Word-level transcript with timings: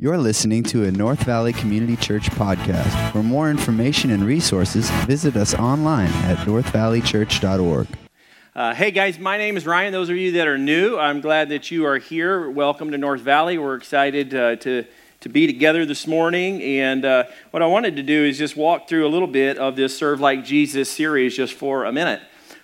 You're 0.00 0.16
listening 0.16 0.62
to 0.64 0.84
a 0.84 0.92
North 0.92 1.24
Valley 1.24 1.52
Community 1.52 1.96
Church 1.96 2.30
podcast. 2.30 3.10
For 3.10 3.20
more 3.20 3.50
information 3.50 4.12
and 4.12 4.22
resources, 4.22 4.88
visit 5.08 5.34
us 5.34 5.54
online 5.54 6.12
at 6.22 6.38
northvalleychurch.org. 6.46 7.88
Uh, 8.54 8.74
hey 8.74 8.92
guys, 8.92 9.18
my 9.18 9.36
name 9.36 9.56
is 9.56 9.66
Ryan. 9.66 9.92
Those 9.92 10.08
of 10.08 10.14
you 10.14 10.30
that 10.30 10.46
are 10.46 10.56
new, 10.56 10.96
I'm 10.96 11.20
glad 11.20 11.48
that 11.48 11.72
you 11.72 11.84
are 11.84 11.98
here. 11.98 12.48
Welcome 12.48 12.92
to 12.92 12.98
North 12.98 13.22
Valley. 13.22 13.58
We're 13.58 13.74
excited 13.74 14.32
uh, 14.36 14.54
to 14.54 14.84
to 15.22 15.28
be 15.28 15.48
together 15.48 15.84
this 15.84 16.06
morning. 16.06 16.62
And 16.62 17.04
uh, 17.04 17.24
what 17.50 17.64
I 17.64 17.66
wanted 17.66 17.96
to 17.96 18.04
do 18.04 18.24
is 18.24 18.38
just 18.38 18.56
walk 18.56 18.88
through 18.88 19.04
a 19.04 19.10
little 19.10 19.26
bit 19.26 19.58
of 19.58 19.74
this 19.74 19.98
Serve 19.98 20.20
Like 20.20 20.44
Jesus 20.44 20.88
series 20.88 21.34
just 21.34 21.54
for 21.54 21.86
a 21.86 21.90
minute. 21.90 22.20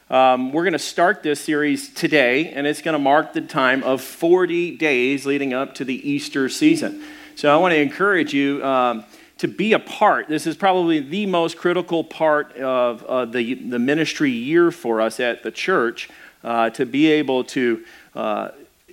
Um, 0.08 0.52
we're 0.52 0.62
going 0.62 0.74
to 0.74 0.78
start 0.78 1.24
this 1.24 1.40
series 1.40 1.92
today, 1.92 2.52
and 2.52 2.64
it's 2.64 2.80
going 2.80 2.92
to 2.92 3.00
mark 3.00 3.32
the 3.32 3.40
time 3.40 3.82
of 3.82 4.02
40 4.02 4.76
days 4.76 5.26
leading 5.26 5.52
up 5.52 5.74
to 5.74 5.84
the 5.84 6.08
Easter 6.08 6.48
season. 6.48 7.02
So 7.36 7.52
I 7.52 7.56
want 7.56 7.72
to 7.72 7.80
encourage 7.80 8.32
you 8.32 8.64
um, 8.64 9.04
to 9.38 9.48
be 9.48 9.72
a 9.72 9.80
part. 9.80 10.28
This 10.28 10.46
is 10.46 10.56
probably 10.56 11.00
the 11.00 11.26
most 11.26 11.56
critical 11.56 12.04
part 12.04 12.56
of 12.56 13.02
uh, 13.04 13.24
the, 13.24 13.54
the 13.54 13.78
ministry 13.80 14.30
year 14.30 14.70
for 14.70 15.00
us 15.00 15.18
at 15.18 15.42
the 15.42 15.50
church 15.50 16.08
uh, 16.44 16.70
to 16.70 16.86
be 16.86 17.10
able 17.10 17.42
to, 17.44 17.84
uh, 18.14 18.50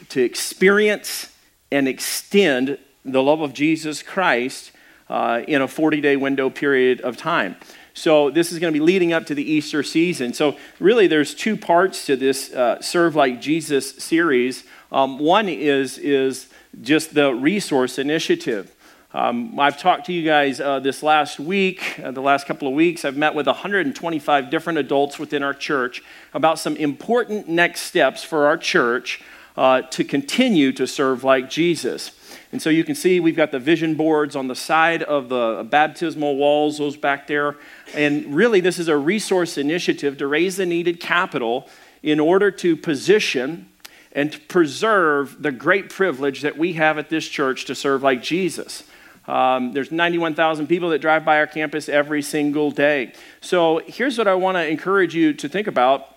to 0.09 0.23
experience 0.23 1.31
and 1.71 1.87
extend 1.87 2.79
the 3.05 3.21
love 3.21 3.41
of 3.41 3.53
Jesus 3.53 4.01
Christ 4.01 4.71
uh, 5.07 5.43
in 5.47 5.61
a 5.61 5.67
40 5.67 6.01
day 6.01 6.15
window 6.15 6.49
period 6.49 7.01
of 7.01 7.17
time. 7.17 7.55
So 7.93 8.31
this 8.31 8.51
is 8.51 8.57
going 8.57 8.73
to 8.73 8.79
be 8.79 8.83
leading 8.83 9.13
up 9.13 9.25
to 9.27 9.35
the 9.35 9.43
Easter 9.43 9.83
season. 9.83 10.33
So 10.33 10.57
really, 10.79 11.07
there's 11.07 11.35
two 11.35 11.57
parts 11.57 12.05
to 12.05 12.15
this 12.15 12.51
uh, 12.53 12.81
"Serve 12.81 13.15
Like 13.15 13.41
Jesus" 13.41 13.91
series. 13.91 14.63
Um, 14.91 15.19
one 15.19 15.49
is 15.49 15.97
is 15.97 16.47
just 16.79 17.13
the 17.13 17.33
resource 17.33 17.97
initiative. 17.97 18.73
Um, 19.13 19.59
I've 19.59 19.77
talked 19.77 20.05
to 20.05 20.13
you 20.13 20.23
guys 20.23 20.61
uh, 20.61 20.79
this 20.79 21.03
last 21.03 21.37
week, 21.37 21.99
uh, 22.01 22.11
the 22.11 22.21
last 22.21 22.47
couple 22.47 22.67
of 22.69 22.73
weeks. 22.73 23.03
I've 23.03 23.17
met 23.17 23.35
with 23.35 23.45
125 23.45 24.49
different 24.49 24.79
adults 24.79 25.19
within 25.19 25.43
our 25.43 25.53
church 25.53 26.01
about 26.33 26.59
some 26.59 26.77
important 26.77 27.49
next 27.49 27.81
steps 27.81 28.23
for 28.23 28.45
our 28.47 28.57
church 28.57 29.21
uh, 29.57 29.81
to 29.81 30.05
continue 30.05 30.71
to 30.71 30.87
serve 30.87 31.25
like 31.25 31.49
Jesus. 31.49 32.17
And 32.53 32.61
so 32.61 32.69
you 32.69 32.85
can 32.85 32.95
see 32.95 33.19
we've 33.19 33.35
got 33.35 33.51
the 33.51 33.59
vision 33.59 33.95
boards 33.95 34.35
on 34.35 34.47
the 34.47 34.55
side 34.55 35.03
of 35.03 35.27
the 35.27 35.67
baptismal 35.69 36.37
walls, 36.37 36.77
those 36.77 36.95
back 36.95 37.27
there. 37.27 37.57
And 37.93 38.33
really, 38.33 38.61
this 38.61 38.79
is 38.79 38.87
a 38.87 38.97
resource 38.97 39.57
initiative 39.57 40.17
to 40.19 40.27
raise 40.27 40.55
the 40.55 40.65
needed 40.65 41.01
capital 41.01 41.67
in 42.01 42.19
order 42.19 42.49
to 42.49 42.77
position 42.77 43.67
and 44.13 44.31
to 44.31 44.39
preserve 44.39 45.41
the 45.41 45.51
great 45.51 45.89
privilege 45.89 46.41
that 46.41 46.57
we 46.57 46.73
have 46.73 46.97
at 46.97 47.09
this 47.09 47.27
church 47.27 47.65
to 47.65 47.75
serve 47.75 48.03
like 48.03 48.21
Jesus. 48.21 48.83
Um, 49.27 49.73
there's 49.73 49.91
91,000 49.91 50.67
people 50.67 50.89
that 50.89 50.99
drive 50.99 51.23
by 51.23 51.37
our 51.37 51.47
campus 51.47 51.87
every 51.87 52.21
single 52.21 52.71
day. 52.71 53.13
So 53.39 53.81
here's 53.85 54.17
what 54.17 54.27
I 54.27 54.35
want 54.35 54.57
to 54.57 54.67
encourage 54.67 55.15
you 55.15 55.33
to 55.33 55.47
think 55.47 55.67
about 55.67 56.07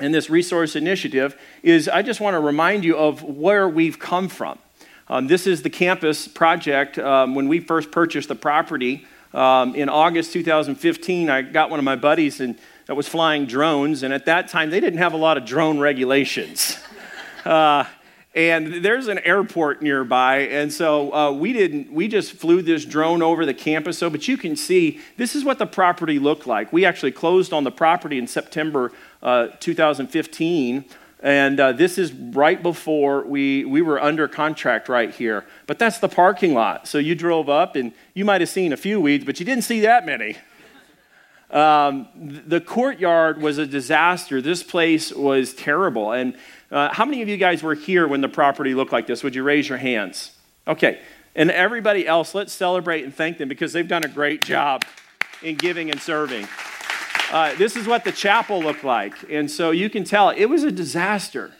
in 0.00 0.12
this 0.12 0.28
resource 0.28 0.76
initiative 0.76 1.36
is 1.62 1.88
I 1.88 2.02
just 2.02 2.20
want 2.20 2.34
to 2.34 2.40
remind 2.40 2.84
you 2.84 2.96
of 2.96 3.22
where 3.22 3.68
we've 3.68 3.98
come 3.98 4.28
from. 4.28 4.58
Um, 5.08 5.26
this 5.26 5.46
is 5.46 5.62
the 5.62 5.70
campus 5.70 6.28
project. 6.28 6.98
Um, 6.98 7.34
when 7.34 7.48
we 7.48 7.60
first 7.60 7.90
purchased 7.90 8.28
the 8.28 8.34
property 8.34 9.06
um, 9.32 9.74
in 9.74 9.88
August 9.88 10.32
2015, 10.32 11.30
I 11.30 11.42
got 11.42 11.70
one 11.70 11.78
of 11.78 11.84
my 11.84 11.96
buddies 11.96 12.40
and 12.40 12.58
that 12.86 12.94
was 12.94 13.08
flying 13.08 13.46
drones, 13.46 14.02
and 14.02 14.12
at 14.12 14.26
that 14.26 14.48
time 14.48 14.70
they 14.70 14.80
didn't 14.80 14.98
have 14.98 15.14
a 15.14 15.16
lot 15.16 15.38
of 15.38 15.44
drone 15.46 15.78
regulations. 15.78 16.78
Uh, 17.44 17.84
and 18.34 18.84
there's 18.84 19.06
an 19.06 19.20
airport 19.20 19.80
nearby, 19.80 20.38
and 20.38 20.72
so 20.72 21.14
uh, 21.14 21.30
we 21.30 21.52
didn't. 21.52 21.92
We 21.92 22.08
just 22.08 22.32
flew 22.32 22.62
this 22.62 22.84
drone 22.84 23.22
over 23.22 23.46
the 23.46 23.54
campus. 23.54 23.98
So, 23.98 24.10
but 24.10 24.26
you 24.26 24.36
can 24.36 24.56
see 24.56 25.00
this 25.16 25.36
is 25.36 25.44
what 25.44 25.60
the 25.60 25.66
property 25.66 26.18
looked 26.18 26.46
like. 26.46 26.72
We 26.72 26.84
actually 26.84 27.12
closed 27.12 27.52
on 27.52 27.62
the 27.62 27.70
property 27.70 28.18
in 28.18 28.26
September 28.26 28.90
uh, 29.22 29.48
2015. 29.60 30.84
And 31.24 31.58
uh, 31.58 31.72
this 31.72 31.96
is 31.96 32.12
right 32.12 32.62
before 32.62 33.24
we, 33.24 33.64
we 33.64 33.80
were 33.80 33.98
under 33.98 34.28
contract 34.28 34.90
right 34.90 35.10
here. 35.10 35.46
But 35.66 35.78
that's 35.78 35.98
the 35.98 36.08
parking 36.08 36.52
lot. 36.52 36.86
So 36.86 36.98
you 36.98 37.14
drove 37.14 37.48
up 37.48 37.76
and 37.76 37.92
you 38.12 38.26
might 38.26 38.42
have 38.42 38.50
seen 38.50 38.74
a 38.74 38.76
few 38.76 39.00
weeds, 39.00 39.24
but 39.24 39.40
you 39.40 39.46
didn't 39.46 39.64
see 39.64 39.80
that 39.80 40.04
many. 40.04 40.36
Um, 41.54 42.08
the 42.46 42.60
courtyard 42.60 43.40
was 43.40 43.58
a 43.58 43.66
disaster. 43.66 44.42
This 44.42 44.64
place 44.64 45.12
was 45.12 45.54
terrible. 45.54 46.10
And 46.10 46.36
uh, 46.70 46.92
how 46.92 47.04
many 47.04 47.22
of 47.22 47.28
you 47.28 47.36
guys 47.36 47.62
were 47.62 47.76
here 47.76 48.08
when 48.08 48.20
the 48.20 48.28
property 48.28 48.74
looked 48.74 48.92
like 48.92 49.06
this? 49.06 49.22
Would 49.22 49.36
you 49.36 49.44
raise 49.44 49.68
your 49.68 49.78
hands? 49.78 50.32
Okay. 50.66 51.00
And 51.36 51.52
everybody 51.52 52.08
else, 52.08 52.34
let's 52.34 52.52
celebrate 52.52 53.04
and 53.04 53.14
thank 53.14 53.38
them 53.38 53.48
because 53.48 53.72
they've 53.72 53.86
done 53.86 54.04
a 54.04 54.08
great 54.08 54.42
job 54.42 54.82
in 55.42 55.54
giving 55.54 55.92
and 55.92 56.00
serving. 56.00 56.48
Uh, 57.30 57.54
this 57.54 57.76
is 57.76 57.86
what 57.86 58.02
the 58.02 58.12
chapel 58.12 58.60
looked 58.60 58.84
like. 58.84 59.14
And 59.30 59.48
so 59.48 59.70
you 59.70 59.88
can 59.88 60.02
tell 60.02 60.30
it 60.30 60.46
was 60.46 60.64
a 60.64 60.72
disaster. 60.72 61.52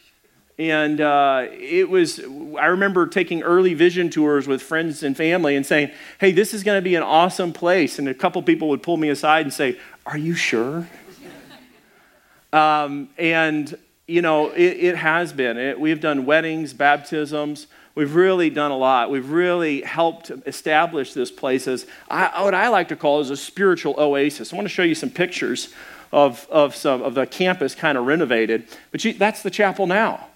And 0.58 1.00
uh, 1.00 1.46
it 1.50 1.88
was, 1.88 2.20
I 2.20 2.66
remember 2.66 3.06
taking 3.06 3.42
early 3.42 3.74
vision 3.74 4.08
tours 4.08 4.46
with 4.46 4.62
friends 4.62 5.02
and 5.02 5.16
family 5.16 5.56
and 5.56 5.66
saying, 5.66 5.90
hey, 6.20 6.30
this 6.30 6.54
is 6.54 6.62
going 6.62 6.78
to 6.78 6.82
be 6.82 6.94
an 6.94 7.02
awesome 7.02 7.52
place. 7.52 7.98
And 7.98 8.08
a 8.08 8.14
couple 8.14 8.40
people 8.42 8.68
would 8.68 8.82
pull 8.82 8.96
me 8.96 9.08
aside 9.08 9.46
and 9.46 9.52
say, 9.52 9.78
are 10.06 10.18
you 10.18 10.34
sure? 10.34 10.88
um, 12.52 13.08
and, 13.18 13.76
you 14.06 14.22
know, 14.22 14.50
it, 14.50 14.76
it 14.78 14.96
has 14.96 15.32
been. 15.32 15.58
It, 15.58 15.80
we've 15.80 16.00
done 16.00 16.24
weddings, 16.24 16.72
baptisms, 16.72 17.66
We've 17.94 18.14
really 18.14 18.50
done 18.50 18.72
a 18.72 18.76
lot. 18.76 19.10
We've 19.10 19.30
really 19.30 19.82
helped 19.82 20.30
establish 20.46 21.14
this 21.14 21.30
place 21.30 21.68
as 21.68 21.86
I, 22.10 22.42
what 22.42 22.54
I 22.54 22.68
like 22.68 22.88
to 22.88 22.96
call 22.96 23.20
as 23.20 23.30
a 23.30 23.36
spiritual 23.36 23.94
oasis. 23.98 24.52
I 24.52 24.56
want 24.56 24.66
to 24.66 24.74
show 24.74 24.82
you 24.82 24.96
some 24.96 25.10
pictures 25.10 25.72
of, 26.12 26.46
of, 26.50 26.74
some, 26.74 27.02
of 27.02 27.14
the 27.14 27.24
campus 27.24 27.74
kind 27.74 27.96
of 27.96 28.04
renovated. 28.06 28.66
But 28.90 29.04
you, 29.04 29.12
that's 29.12 29.42
the 29.42 29.50
chapel 29.50 29.86
now. 29.86 30.26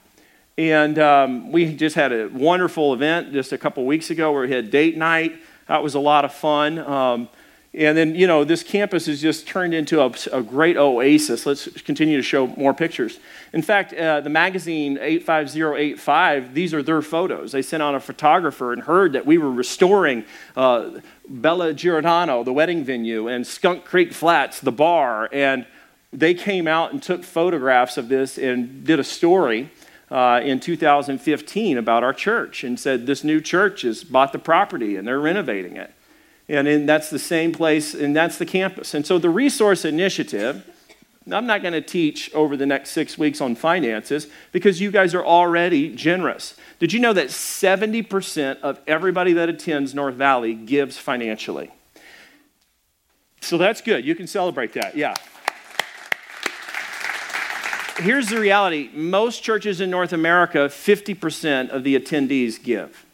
And 0.58 0.98
um, 0.98 1.52
we 1.52 1.72
just 1.72 1.94
had 1.94 2.12
a 2.12 2.28
wonderful 2.28 2.92
event 2.92 3.32
just 3.32 3.52
a 3.52 3.58
couple 3.58 3.86
weeks 3.86 4.10
ago 4.10 4.32
where 4.32 4.42
we 4.42 4.50
had 4.50 4.72
date 4.72 4.96
night. 4.96 5.41
That 5.69 5.84
was 5.84 5.94
a 5.94 6.00
lot 6.00 6.24
of 6.24 6.34
fun. 6.34 6.80
Um, 6.80 7.28
and 7.72 7.96
then, 7.96 8.16
you 8.16 8.26
know, 8.26 8.42
this 8.42 8.64
campus 8.64 9.06
has 9.06 9.22
just 9.22 9.47
turned 9.47 9.72
into 9.72 10.00
a, 10.00 10.12
a 10.32 10.42
great 10.42 10.76
oasis. 10.76 11.47
Let's 11.47 11.68
continue 11.82 12.16
to 12.16 12.24
show 12.24 12.48
more 12.48 12.74
pictures. 12.74 13.20
In 13.52 13.62
fact, 13.62 13.94
uh, 13.94 14.20
the 14.20 14.30
magazine 14.30 14.98
85085, 15.00 16.54
these 16.54 16.74
are 16.74 16.82
their 16.82 17.02
photos. 17.02 17.52
They 17.52 17.62
sent 17.62 17.80
out 17.80 17.94
a 17.94 18.00
photographer 18.00 18.72
and 18.72 18.82
heard 18.82 19.12
that 19.12 19.24
we 19.24 19.38
were 19.38 19.52
restoring 19.52 20.24
uh, 20.56 20.91
Bella 21.28 21.72
Giordano, 21.72 22.42
the 22.42 22.52
wedding 22.52 22.82
venue, 22.82 23.28
and 23.28 23.47
Skunk 23.47 23.84
Creek 23.84 24.12
Flats, 24.12 24.58
the 24.58 24.72
bar. 24.72 25.28
And 25.30 25.66
they 26.12 26.34
came 26.34 26.66
out 26.66 26.92
and 26.92 27.00
took 27.00 27.22
photographs 27.22 27.97
of 27.97 28.08
this 28.08 28.38
and 28.38 28.82
did 28.82 28.98
a 28.98 29.04
story. 29.04 29.70
Uh, 30.10 30.41
in 30.42 30.58
2015 30.58 31.76
about 31.76 32.02
our 32.02 32.14
church 32.14 32.64
and 32.64 32.80
said 32.80 33.06
this 33.06 33.22
new 33.22 33.42
church 33.42 33.82
has 33.82 34.02
bought 34.04 34.32
the 34.32 34.38
property 34.38 34.96
and 34.96 35.06
they're 35.06 35.20
renovating 35.20 35.76
it. 35.76 35.92
And 36.48 36.66
in, 36.66 36.86
that's 36.86 37.10
the 37.10 37.19
same 37.19 37.52
place, 37.52 37.92
and 37.92 38.16
that's 38.16 38.38
the 38.38 38.47
campus. 38.47 38.94
And 38.94 39.06
so 39.06 39.18
the 39.18 39.28
resource 39.28 39.84
initiative, 39.84 40.64
I'm 41.30 41.47
not 41.47 41.60
going 41.60 41.74
to 41.74 41.82
teach 41.82 42.32
over 42.34 42.56
the 42.56 42.64
next 42.64 42.91
six 42.91 43.18
weeks 43.18 43.42
on 43.42 43.54
finances 43.54 44.28
because 44.50 44.80
you 44.80 44.91
guys 44.91 45.14
are 45.14 45.24
already 45.24 45.94
generous. 45.94 46.56
Did 46.78 46.92
you 46.94 47.00
know 47.00 47.12
that 47.12 47.26
70% 47.26 48.60
of 48.60 48.80
everybody 48.86 49.34
that 49.34 49.50
attends 49.50 49.94
North 49.94 50.14
Valley 50.14 50.54
gives 50.54 50.97
financially? 50.97 51.70
So 53.42 53.58
that's 53.58 53.82
good. 53.82 54.04
You 54.06 54.14
can 54.14 54.26
celebrate 54.26 54.72
that. 54.72 54.97
Yeah. 54.97 55.16
Here's 57.98 58.28
the 58.28 58.38
reality 58.38 58.91
most 58.94 59.42
churches 59.42 59.81
in 59.81 59.91
North 59.91 60.12
America, 60.12 60.69
50% 60.69 61.70
of 61.70 61.82
the 61.82 61.98
attendees 61.98 62.62
give. 62.62 63.04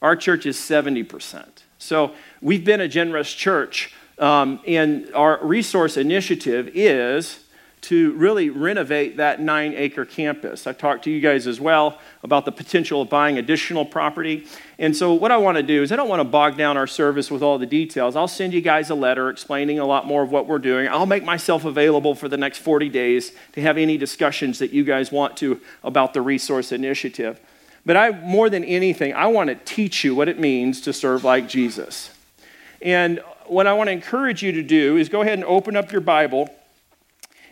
Our 0.00 0.16
church 0.16 0.46
is 0.46 0.56
70%. 0.56 1.46
So 1.76 2.12
we've 2.40 2.64
been 2.64 2.80
a 2.80 2.88
generous 2.88 3.30
church, 3.34 3.92
um, 4.18 4.60
and 4.66 5.12
our 5.14 5.38
resource 5.44 5.98
initiative 5.98 6.70
is 6.72 7.41
to 7.82 8.12
really 8.12 8.48
renovate 8.48 9.16
that 9.16 9.40
nine 9.40 9.74
acre 9.74 10.04
campus. 10.04 10.68
I 10.68 10.72
talked 10.72 11.02
to 11.04 11.10
you 11.10 11.20
guys 11.20 11.48
as 11.48 11.60
well 11.60 11.98
about 12.22 12.44
the 12.44 12.52
potential 12.52 13.02
of 13.02 13.10
buying 13.10 13.38
additional 13.38 13.84
property. 13.84 14.46
And 14.78 14.96
so, 14.96 15.12
what 15.12 15.32
I 15.32 15.36
want 15.36 15.56
to 15.56 15.64
do 15.64 15.82
is, 15.82 15.90
I 15.90 15.96
don't 15.96 16.08
want 16.08 16.20
to 16.20 16.24
bog 16.24 16.56
down 16.56 16.76
our 16.76 16.86
service 16.86 17.28
with 17.28 17.42
all 17.42 17.58
the 17.58 17.66
details. 17.66 18.14
I'll 18.14 18.28
send 18.28 18.54
you 18.54 18.60
guys 18.60 18.90
a 18.90 18.94
letter 18.94 19.28
explaining 19.28 19.80
a 19.80 19.84
lot 19.84 20.06
more 20.06 20.22
of 20.22 20.30
what 20.30 20.46
we're 20.46 20.60
doing. 20.60 20.88
I'll 20.88 21.06
make 21.06 21.24
myself 21.24 21.64
available 21.64 22.14
for 22.14 22.28
the 22.28 22.36
next 22.36 22.58
40 22.58 22.88
days 22.88 23.32
to 23.52 23.60
have 23.60 23.76
any 23.76 23.98
discussions 23.98 24.60
that 24.60 24.72
you 24.72 24.84
guys 24.84 25.10
want 25.10 25.36
to 25.38 25.60
about 25.82 26.14
the 26.14 26.22
resource 26.22 26.70
initiative. 26.70 27.40
But 27.84 27.96
I, 27.96 28.10
more 28.10 28.48
than 28.48 28.64
anything, 28.64 29.12
I 29.12 29.26
want 29.26 29.48
to 29.48 29.56
teach 29.56 30.04
you 30.04 30.14
what 30.14 30.28
it 30.28 30.38
means 30.38 30.80
to 30.82 30.92
serve 30.92 31.24
like 31.24 31.48
Jesus. 31.48 32.10
And 32.80 33.20
what 33.46 33.66
I 33.66 33.72
want 33.72 33.88
to 33.88 33.92
encourage 33.92 34.40
you 34.42 34.52
to 34.52 34.62
do 34.62 34.96
is 34.96 35.08
go 35.08 35.22
ahead 35.22 35.34
and 35.34 35.44
open 35.44 35.76
up 35.76 35.90
your 35.90 36.00
Bible. 36.00 36.48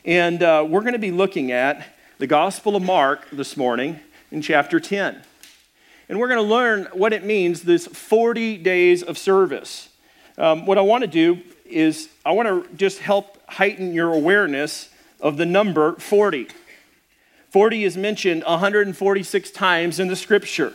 And 0.04 0.42
uh, 0.42 0.64
we're 0.66 0.80
going 0.80 0.94
to 0.94 0.98
be 0.98 1.10
looking 1.10 1.52
at 1.52 1.86
the 2.16 2.26
Gospel 2.26 2.74
of 2.74 2.82
Mark 2.82 3.28
this 3.30 3.54
morning 3.54 4.00
in 4.30 4.40
chapter 4.40 4.80
10. 4.80 5.20
And 6.08 6.18
we're 6.18 6.28
going 6.28 6.42
to 6.42 6.54
learn 6.54 6.88
what 6.94 7.12
it 7.12 7.22
means 7.22 7.64
this 7.64 7.86
40 7.86 8.56
days 8.56 9.02
of 9.02 9.18
service. 9.18 9.90
Um, 10.38 10.64
what 10.64 10.78
I 10.78 10.80
want 10.80 11.02
to 11.02 11.06
do 11.06 11.42
is 11.66 12.08
I 12.24 12.32
want 12.32 12.48
to 12.48 12.74
just 12.76 13.00
help 13.00 13.46
heighten 13.46 13.92
your 13.92 14.14
awareness 14.14 14.88
of 15.20 15.36
the 15.36 15.44
number 15.44 15.96
40. 15.96 16.48
40 17.50 17.84
is 17.84 17.98
mentioned 17.98 18.42
146 18.44 19.50
times 19.50 20.00
in 20.00 20.08
the 20.08 20.16
scripture. 20.16 20.72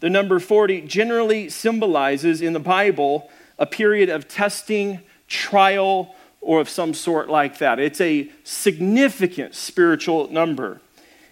The 0.00 0.10
number 0.10 0.38
40 0.38 0.82
generally 0.82 1.48
symbolizes 1.48 2.42
in 2.42 2.52
the 2.52 2.60
Bible 2.60 3.30
a 3.58 3.64
period 3.64 4.10
of 4.10 4.28
testing, 4.28 5.00
trial, 5.28 6.14
or 6.40 6.60
of 6.60 6.68
some 6.68 6.94
sort 6.94 7.28
like 7.28 7.58
that. 7.58 7.78
It's 7.78 8.00
a 8.00 8.30
significant 8.44 9.54
spiritual 9.54 10.30
number. 10.30 10.80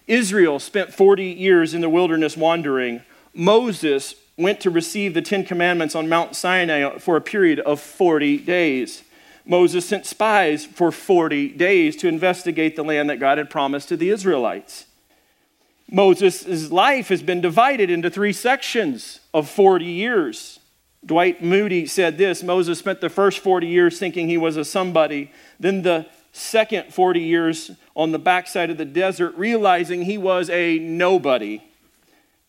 Israel 0.06 0.58
spent 0.58 0.93
40 0.93 1.25
years 1.25 1.75
in 1.75 1.81
the 1.81 1.88
wilderness 1.88 2.37
wandering. 2.37 3.02
Moses 3.34 4.14
went 4.37 4.60
to 4.60 4.70
receive 4.70 5.14
the 5.14 5.22
Ten 5.22 5.44
Commandments 5.44 5.94
on 5.94 6.08
Mount 6.08 6.37
Sinai 6.37 6.99
for 6.99 7.16
a 7.16 7.20
period 7.20 7.60
of 7.60 7.81
40 7.81 8.38
days. 8.38 9.02
Moses 9.44 9.87
sent 9.87 10.06
spies 10.06 10.66
for 10.66 10.93
40 10.93 11.49
days 11.49 11.96
to 11.96 12.08
investigate 12.08 12.76
the 12.76 12.84
land 12.84 13.08
that 13.10 13.19
God 13.19 13.38
had 13.38 13.50
promised 13.50 13.88
to 13.88 13.96
the 13.96 14.10
Israelites. 14.10 14.84
Moses' 15.90 16.70
life 16.70 17.08
has 17.08 17.22
been 17.22 17.40
divided 17.40 17.88
into 17.88 18.10
three 18.10 18.32
sections 18.32 19.20
of 19.32 19.49
40 19.49 19.87
years. 19.87 20.57
Dwight 21.04 21.42
Moody 21.42 21.86
said 21.86 22.18
this 22.18 22.42
Moses 22.42 22.78
spent 22.78 23.00
the 23.00 23.08
first 23.08 23.38
40 23.38 23.66
years 23.66 23.98
thinking 23.98 24.28
he 24.28 24.36
was 24.36 24.56
a 24.56 24.64
somebody, 24.64 25.30
then 25.58 25.82
the 25.82 26.06
second 26.32 26.92
40 26.92 27.20
years 27.20 27.70
on 27.94 28.12
the 28.12 28.18
backside 28.18 28.70
of 28.70 28.78
the 28.78 28.84
desert, 28.84 29.34
realizing 29.36 30.02
he 30.02 30.18
was 30.18 30.50
a 30.50 30.78
nobody. 30.78 31.62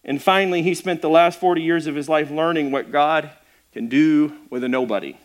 And 0.04 0.22
finally, 0.22 0.62
he 0.62 0.74
spent 0.74 1.02
the 1.02 1.10
last 1.10 1.40
40 1.40 1.62
years 1.62 1.88
of 1.88 1.96
his 1.96 2.10
life 2.10 2.32
learning 2.32 2.72
what 2.72 2.92
God 2.92 3.32
can 3.74 3.88
do 3.88 4.34
with 4.50 4.64
a 4.64 4.70
nobody. 4.70 5.18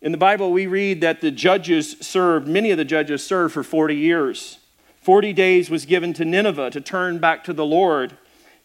In 0.00 0.12
the 0.12 0.18
Bible, 0.18 0.52
we 0.52 0.66
read 0.66 1.00
that 1.00 1.20
the 1.20 1.30
judges 1.30 1.96
served, 2.00 2.46
many 2.46 2.70
of 2.70 2.78
the 2.78 2.84
judges 2.84 3.24
served 3.24 3.54
for 3.54 3.64
40 3.64 3.96
years. 3.96 4.58
40 5.00 5.32
days 5.32 5.70
was 5.70 5.86
given 5.86 6.12
to 6.14 6.24
Nineveh 6.24 6.70
to 6.70 6.80
turn 6.80 7.18
back 7.18 7.42
to 7.44 7.52
the 7.52 7.66
Lord 7.66 8.16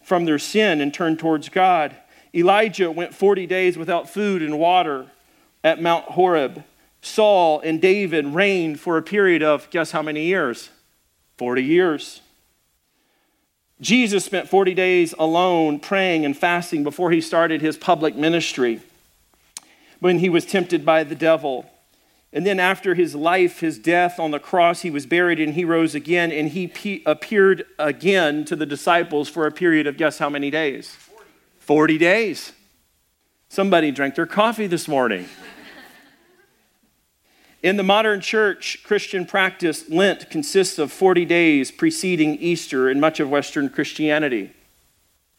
from 0.02 0.26
their 0.26 0.38
sin 0.38 0.80
and 0.80 0.92
turn 0.92 1.16
towards 1.16 1.48
God. 1.48 1.96
Elijah 2.34 2.90
went 2.90 3.14
40 3.14 3.46
days 3.46 3.78
without 3.78 4.08
food 4.08 4.42
and 4.42 4.58
water 4.58 5.06
at 5.62 5.80
Mount 5.80 6.04
Horeb. 6.06 6.64
Saul 7.00 7.60
and 7.60 7.80
David 7.80 8.26
reigned 8.26 8.80
for 8.80 8.96
a 8.96 9.02
period 9.02 9.42
of, 9.42 9.68
guess 9.70 9.92
how 9.92 10.02
many 10.02 10.24
years? 10.24 10.70
40 11.36 11.62
years. 11.62 12.20
Jesus 13.80 14.24
spent 14.24 14.48
40 14.48 14.74
days 14.74 15.14
alone 15.18 15.78
praying 15.78 16.24
and 16.24 16.36
fasting 16.36 16.82
before 16.82 17.10
he 17.10 17.20
started 17.20 17.60
his 17.60 17.76
public 17.76 18.16
ministry 18.16 18.80
when 20.00 20.18
he 20.18 20.28
was 20.28 20.46
tempted 20.46 20.84
by 20.84 21.04
the 21.04 21.14
devil. 21.14 21.70
And 22.32 22.44
then, 22.44 22.58
after 22.58 22.94
his 22.94 23.14
life, 23.14 23.60
his 23.60 23.78
death 23.78 24.18
on 24.18 24.32
the 24.32 24.40
cross, 24.40 24.80
he 24.80 24.90
was 24.90 25.06
buried 25.06 25.38
and 25.38 25.54
he 25.54 25.64
rose 25.64 25.94
again 25.94 26.32
and 26.32 26.48
he 26.48 26.66
pe- 26.66 27.02
appeared 27.06 27.64
again 27.78 28.44
to 28.46 28.56
the 28.56 28.66
disciples 28.66 29.28
for 29.28 29.46
a 29.46 29.52
period 29.52 29.86
of 29.86 29.96
guess 29.96 30.18
how 30.18 30.28
many 30.28 30.50
days? 30.50 30.96
40, 31.64 31.94
40 31.94 31.98
days. 31.98 32.52
Somebody 33.48 33.90
drank 33.90 34.16
their 34.16 34.26
coffee 34.26 34.66
this 34.66 34.86
morning. 34.86 35.26
In 37.62 37.78
the 37.78 37.82
modern 37.82 38.20
church, 38.20 38.82
Christian 38.84 39.24
practice, 39.24 39.88
Lent 39.88 40.28
consists 40.28 40.78
of 40.78 40.92
40 40.92 41.24
days 41.24 41.70
preceding 41.70 42.34
Easter 42.34 42.90
in 42.90 43.00
much 43.00 43.18
of 43.18 43.30
Western 43.30 43.70
Christianity. 43.70 44.52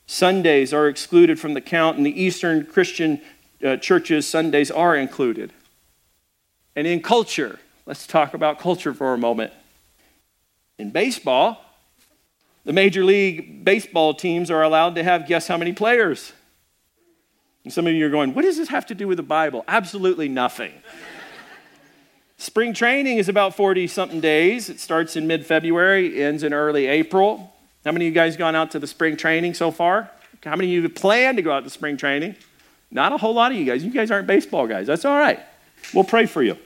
Sundays 0.07 0.74
are 0.74 0.88
excluded 0.88 1.39
from 1.39 1.54
the 1.54 1.62
count, 1.62 1.98
and 1.98 2.06
the 2.06 2.19
Eastern 2.19 2.66
Christian 2.66 3.21
uh, 3.63 3.78
churches, 3.78 4.28
Sundays 4.28 4.71
are 4.71 4.95
included. 4.95 5.54
And 6.75 6.88
in 6.88 7.04
culture, 7.04 7.60
let's 7.86 8.07
talk 8.07 8.33
about 8.33 8.57
culture 8.57 8.95
for 8.95 9.13
a 9.13 9.18
moment. 9.18 9.54
In 10.80 10.89
baseball, 10.89 11.65
the 12.66 12.74
Major 12.74 13.06
League 13.06 13.64
Baseball 13.64 14.14
teams 14.14 14.52
are 14.52 14.64
allowed 14.64 14.96
to 14.96 15.04
have 15.04 15.28
guess 15.28 15.48
how 15.48 15.58
many 15.58 15.72
players? 15.72 16.34
And 17.64 17.72
some 17.72 17.88
of 17.88 17.94
you 17.94 18.06
are 18.06 18.10
going, 18.10 18.34
what 18.34 18.44
does 18.44 18.58
this 18.58 18.70
have 18.70 18.86
to 18.88 18.96
do 18.96 19.08
with 19.08 19.18
the 19.18 19.24
Bible? 19.24 19.64
Absolutely 19.68 20.28
nothing. 20.28 20.74
Spring 22.38 22.74
training 22.74 23.18
is 23.18 23.30
about 23.30 23.56
40 23.56 23.88
something 23.88 24.20
days. 24.20 24.70
It 24.70 24.80
starts 24.80 25.16
in 25.16 25.26
mid 25.26 25.46
February, 25.46 26.22
ends 26.22 26.44
in 26.44 26.54
early 26.54 26.88
April. 26.88 27.54
How 27.86 27.92
many 27.92 28.08
of 28.08 28.10
you 28.10 28.16
guys 28.16 28.36
gone 28.36 28.56
out 28.56 28.72
to 28.72 28.80
the 28.80 28.88
spring 28.88 29.16
training 29.16 29.54
so 29.54 29.72
far? 29.72 30.10
How 30.44 30.56
many 30.56 30.76
of 30.76 30.84
you 30.84 30.90
plan 30.90 31.36
to 31.38 31.42
go 31.42 31.52
out 31.52 31.64
to 31.64 31.70
spring 31.70 31.98
training? 31.98 32.36
Not 32.92 33.14
a 33.14 33.18
whole 33.18 33.34
lot 33.34 33.52
of 33.52 33.58
you 33.58 33.66
guys. 33.66 33.84
You 33.84 33.92
guys 33.92 34.12
aren't 34.12 34.28
baseball 34.28 34.68
guys. 34.68 34.88
That's 34.88 35.06
all 35.06 35.18
right. 35.18 35.40
We'll 35.94 36.04
pray 36.04 36.26
for 36.26 36.42
you. 36.44 36.58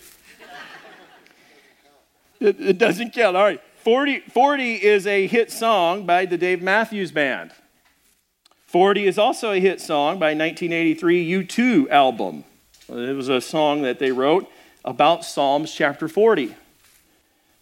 it, 2.40 2.60
it 2.60 2.78
doesn't 2.78 3.14
count. 3.14 3.36
All 3.36 3.44
right. 3.44 3.62
40, 3.90 4.20
40 4.20 4.76
is 4.76 5.08
a 5.08 5.26
hit 5.26 5.52
song 5.52 6.06
by 6.06 6.28
the 6.28 6.38
Dave 6.38 6.62
Matthews 6.62 7.12
Band. 7.12 7.50
40 8.68 9.08
is 9.08 9.18
also 9.18 9.52
a 9.52 9.60
hit 9.60 9.82
song 9.82 10.20
by 10.20 10.36
1983 10.36 11.28
U2 11.28 11.90
album. 11.90 12.44
It 12.88 13.16
was 13.16 13.30
a 13.30 13.42
song 13.42 13.82
that 13.82 13.98
they 13.98 14.12
wrote 14.12 14.48
about 14.86 15.26
Psalms 15.26 15.74
chapter 15.74 16.08
40. 16.08 16.54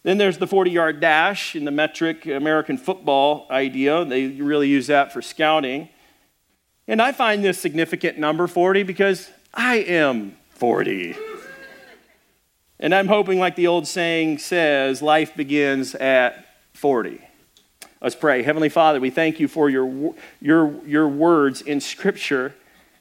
Then 0.02 0.18
there's 0.18 0.36
the 0.36 0.46
40 0.46 0.70
yard 0.70 1.00
dash 1.00 1.56
in 1.56 1.64
the 1.64 1.70
metric 1.70 2.26
American 2.26 2.76
football 2.76 3.46
idea. 3.50 4.04
They 4.04 4.26
really 4.26 4.68
use 4.68 4.88
that 4.88 5.14
for 5.14 5.22
scouting. 5.22 5.88
And 6.86 7.00
I 7.00 7.12
find 7.12 7.42
this 7.42 7.58
significant 7.58 8.18
number 8.18 8.46
40 8.46 8.82
because 8.82 9.30
I 9.54 9.76
am 9.76 10.36
40. 10.50 11.16
And 12.80 12.94
I'm 12.94 13.08
hoping, 13.08 13.38
like 13.38 13.56
the 13.56 13.66
old 13.66 13.86
saying 13.86 14.38
says, 14.38 15.02
life 15.02 15.34
begins 15.34 15.94
at 15.96 16.46
40. 16.74 17.20
Let's 18.00 18.14
pray. 18.14 18.42
Heavenly 18.42 18.68
Father, 18.68 19.00
we 19.00 19.10
thank 19.10 19.40
you 19.40 19.48
for 19.48 19.68
your, 19.68 20.14
your, 20.40 20.72
your 20.86 21.08
words 21.08 21.60
in 21.60 21.80
Scripture 21.80 22.54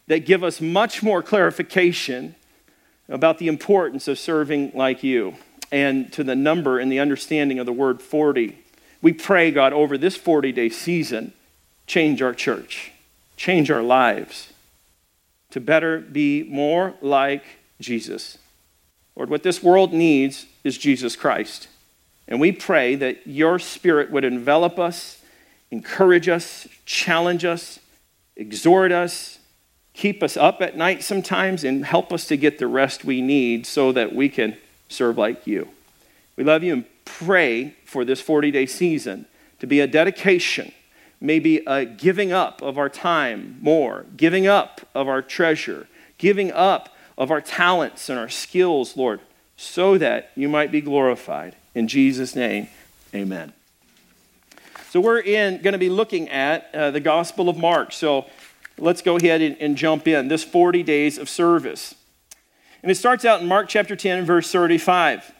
that 0.07 0.25
give 0.25 0.43
us 0.43 0.59
much 0.59 1.03
more 1.03 1.21
clarification 1.21 2.33
about 3.07 3.37
the 3.37 3.47
importance 3.47 4.07
of 4.07 4.17
serving 4.17 4.71
like 4.73 5.03
you 5.03 5.35
and 5.71 6.11
to 6.13 6.23
the 6.23 6.35
number 6.35 6.79
and 6.79 6.91
the 6.91 6.99
understanding 6.99 7.59
of 7.59 7.65
the 7.65 7.73
word 7.73 8.01
40. 8.01 8.57
We 9.01 9.13
pray, 9.13 9.51
God, 9.51 9.73
over 9.73 9.97
this 9.97 10.15
40 10.15 10.51
day 10.51 10.69
season, 10.69 11.33
change 11.85 12.21
our 12.21 12.33
church, 12.33 12.91
change 13.35 13.69
our 13.69 13.83
lives 13.83 14.53
to 15.51 15.61
better 15.61 15.99
be 15.99 16.43
more 16.43 16.95
like 17.01 17.43
Jesus. 17.79 18.37
Lord, 19.17 19.31
what 19.31 19.41
this 19.41 19.63
world 19.63 19.93
needs 19.93 20.45
is 20.63 20.77
Jesus 20.77 21.15
Christ. 21.15 21.67
And 22.27 22.39
we 22.39 22.51
pray 22.51 22.93
that 22.95 23.25
your 23.25 23.57
spirit 23.57 24.11
would 24.11 24.23
envelop 24.23 24.77
us, 24.77 25.21
encourage 25.71 26.29
us, 26.29 26.67
challenge 26.85 27.43
us, 27.43 27.79
exhort 28.35 28.91
us, 28.91 29.39
keep 29.93 30.21
us 30.21 30.37
up 30.37 30.61
at 30.61 30.77
night 30.77 31.01
sometimes 31.01 31.63
and 31.63 31.83
help 31.83 32.13
us 32.13 32.27
to 32.27 32.37
get 32.37 32.59
the 32.59 32.67
rest 32.67 33.03
we 33.03 33.19
need 33.19 33.65
so 33.65 33.91
that 33.91 34.13
we 34.13 34.29
can 34.29 34.55
serve 34.87 35.17
like 35.17 35.47
you. 35.47 35.67
We 36.35 36.43
love 36.43 36.61
you 36.61 36.73
and 36.73 36.85
pray 37.03 37.73
for 37.85 38.05
this 38.05 38.21
40 38.21 38.51
day 38.51 38.67
season 38.67 39.25
to 39.57 39.65
be 39.65 39.79
a 39.79 39.87
dedication, 39.87 40.71
maybe 41.19 41.63
a 41.65 41.85
giving 41.85 42.31
up 42.31 42.61
of 42.61 42.77
our 42.77 42.89
time 42.89 43.57
more, 43.61 44.05
giving 44.15 44.45
up 44.45 44.81
of 44.93 45.07
our 45.07 45.23
treasure, 45.23 45.87
giving 46.19 46.51
up 46.51 46.89
of 47.17 47.31
our 47.31 47.41
talents 47.41 48.09
and 48.09 48.19
our 48.19 48.29
skills, 48.29 48.95
Lord, 48.95 49.19
so 49.55 49.97
that 49.97 50.31
you 50.35 50.47
might 50.47 50.71
be 50.71 50.81
glorified. 50.81 51.55
In 51.73 51.87
Jesus' 51.87 52.35
name, 52.35 52.69
amen. 53.13 53.53
So 54.89 55.01
we're 55.01 55.19
in 55.19 55.61
going 55.61 55.73
to 55.73 55.79
be 55.79 55.89
looking 55.89 56.29
at 56.29 56.73
uh, 56.73 56.91
the 56.91 56.99
Gospel 56.99 57.49
of 57.49 57.57
Mark. 57.57 57.91
So 57.91 58.25
let's 58.77 59.01
go 59.01 59.17
ahead 59.17 59.41
and, 59.41 59.57
and 59.59 59.75
jump 59.75 60.07
in. 60.07 60.27
This 60.27 60.43
40 60.43 60.83
days 60.83 61.17
of 61.17 61.27
service. 61.29 61.95
And 62.81 62.91
it 62.91 62.95
starts 62.95 63.25
out 63.25 63.41
in 63.41 63.47
Mark 63.47 63.67
chapter 63.67 63.95
10, 63.95 64.25
verse 64.25 64.51
35. 64.51 65.33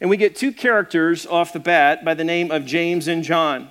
And 0.00 0.08
we 0.08 0.16
get 0.16 0.34
two 0.34 0.52
characters 0.52 1.26
off 1.26 1.52
the 1.52 1.60
bat 1.60 2.04
by 2.04 2.14
the 2.14 2.24
name 2.24 2.50
of 2.50 2.64
James 2.64 3.06
and 3.06 3.22
John. 3.22 3.70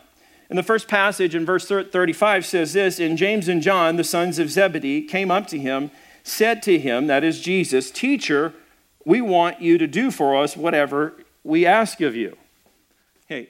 And 0.50 0.58
the 0.58 0.64
first 0.64 0.88
passage 0.88 1.36
in 1.36 1.46
verse 1.46 1.68
35 1.68 2.46
says 2.46 2.74
this 2.74 3.00
And 3.00 3.18
James 3.18 3.48
and 3.48 3.62
John, 3.62 3.98
the 3.98 4.04
sons 4.04 4.40
of 4.40 4.50
Zebedee, 4.50 5.04
came 5.04 5.32
up 5.32 5.48
to 5.48 5.60
him, 5.60 5.92
said 6.30 6.64
to 6.64 6.78
him, 6.78 7.08
that 7.08 7.24
is 7.24 7.42
Jesus, 7.42 7.92
Teacher, 7.92 8.54
we 9.06 9.22
want 9.22 9.62
you 9.62 9.78
to 9.78 9.88
do 9.88 10.12
for 10.12 10.36
us 10.36 10.56
whatever 10.56 11.14
we 11.44 11.66
ask 11.66 12.02
of 12.02 12.16
you. 12.16 12.38
Hey, 13.28 13.50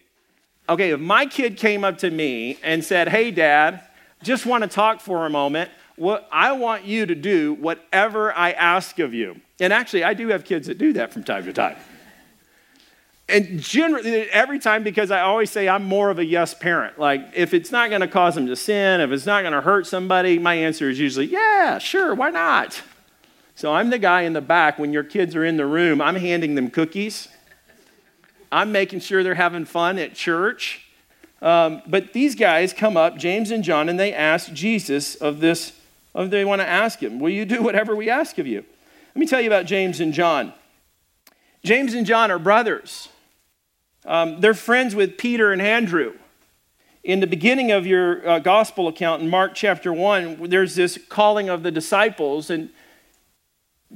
okay, 0.67 0.91
if 0.91 0.99
my 0.99 1.25
kid 1.25 1.57
came 1.57 1.83
up 1.83 1.97
to 1.99 2.09
me 2.09 2.57
and 2.63 2.83
said, 2.83 3.09
Hey, 3.09 3.31
dad, 3.31 3.81
just 4.23 4.45
want 4.45 4.63
to 4.63 4.69
talk 4.69 5.01
for 5.01 5.25
a 5.25 5.29
moment. 5.29 5.71
What 5.95 6.27
I 6.31 6.53
want 6.53 6.85
you 6.85 7.05
to 7.05 7.15
do 7.15 7.53
whatever 7.55 8.33
I 8.33 8.51
ask 8.51 8.99
of 8.99 9.13
you. 9.13 9.41
And 9.59 9.73
actually, 9.73 10.05
I 10.05 10.13
do 10.13 10.29
have 10.29 10.45
kids 10.45 10.67
that 10.67 10.77
do 10.77 10.93
that 10.93 11.11
from 11.11 11.23
time 11.23 11.43
to 11.45 11.53
time. 11.53 11.75
And 13.29 13.59
generally, 13.59 14.29
every 14.31 14.59
time, 14.59 14.83
because 14.83 15.11
I 15.11 15.21
always 15.21 15.51
say 15.51 15.69
I'm 15.69 15.83
more 15.83 16.09
of 16.09 16.19
a 16.19 16.25
yes 16.25 16.53
parent. 16.53 16.99
Like, 16.99 17.31
if 17.33 17.53
it's 17.53 17.71
not 17.71 17.89
going 17.89 18.01
to 18.01 18.07
cause 18.07 18.35
them 18.35 18.47
to 18.47 18.55
sin, 18.55 19.01
if 19.01 19.11
it's 19.11 19.25
not 19.25 19.41
going 19.41 19.53
to 19.53 19.61
hurt 19.61 19.87
somebody, 19.87 20.39
my 20.39 20.55
answer 20.55 20.89
is 20.89 20.99
usually, 20.99 21.27
yeah, 21.27 21.77
sure, 21.77 22.13
why 22.13 22.29
not? 22.29 22.81
So 23.55 23.73
I'm 23.73 23.89
the 23.89 23.99
guy 23.99 24.21
in 24.21 24.33
the 24.33 24.41
back 24.41 24.79
when 24.79 24.93
your 24.93 25.03
kids 25.03 25.35
are 25.35 25.43
in 25.43 25.57
the 25.57 25.65
room, 25.65 26.01
I'm 26.01 26.15
handing 26.15 26.55
them 26.55 26.69
cookies. 26.69 27.27
I'm 28.51 28.71
making 28.71 29.01
sure 29.01 29.23
they're 29.23 29.35
having 29.35 29.65
fun 29.65 29.99
at 29.99 30.15
church. 30.15 30.85
Um, 31.41 31.81
but 31.85 32.13
these 32.13 32.35
guys 32.35 32.73
come 32.73 32.97
up, 32.97 33.17
James 33.17 33.51
and 33.51 33.63
John, 33.63 33.89
and 33.89 33.99
they 33.99 34.13
ask 34.13 34.51
Jesus 34.53 35.15
of 35.15 35.39
this, 35.39 35.73
of 36.15 36.31
they 36.31 36.43
want 36.43 36.61
to 36.61 36.67
ask 36.67 36.99
him, 37.01 37.19
Will 37.19 37.29
you 37.29 37.45
do 37.45 37.61
whatever 37.61 37.95
we 37.95 38.09
ask 38.09 38.37
of 38.39 38.47
you? 38.47 38.65
Let 39.15 39.19
me 39.19 39.25
tell 39.25 39.41
you 39.41 39.47
about 39.47 39.65
James 39.65 39.99
and 39.99 40.13
John. 40.13 40.53
James 41.63 41.93
and 41.93 42.05
John 42.05 42.31
are 42.31 42.39
brothers. 42.39 43.09
Um, 44.09 44.41
they're 44.41 44.55
friends 44.55 44.95
with 44.95 45.19
Peter 45.19 45.53
and 45.53 45.61
Andrew. 45.61 46.15
In 47.03 47.19
the 47.19 47.27
beginning 47.27 47.71
of 47.71 47.85
your 47.85 48.27
uh, 48.27 48.39
gospel 48.39 48.87
account 48.87 49.21
in 49.21 49.29
Mark 49.29 49.53
chapter 49.53 49.93
1, 49.93 50.49
there's 50.49 50.73
this 50.73 50.97
calling 51.09 51.47
of 51.47 51.61
the 51.61 51.69
disciples, 51.69 52.49
and 52.49 52.71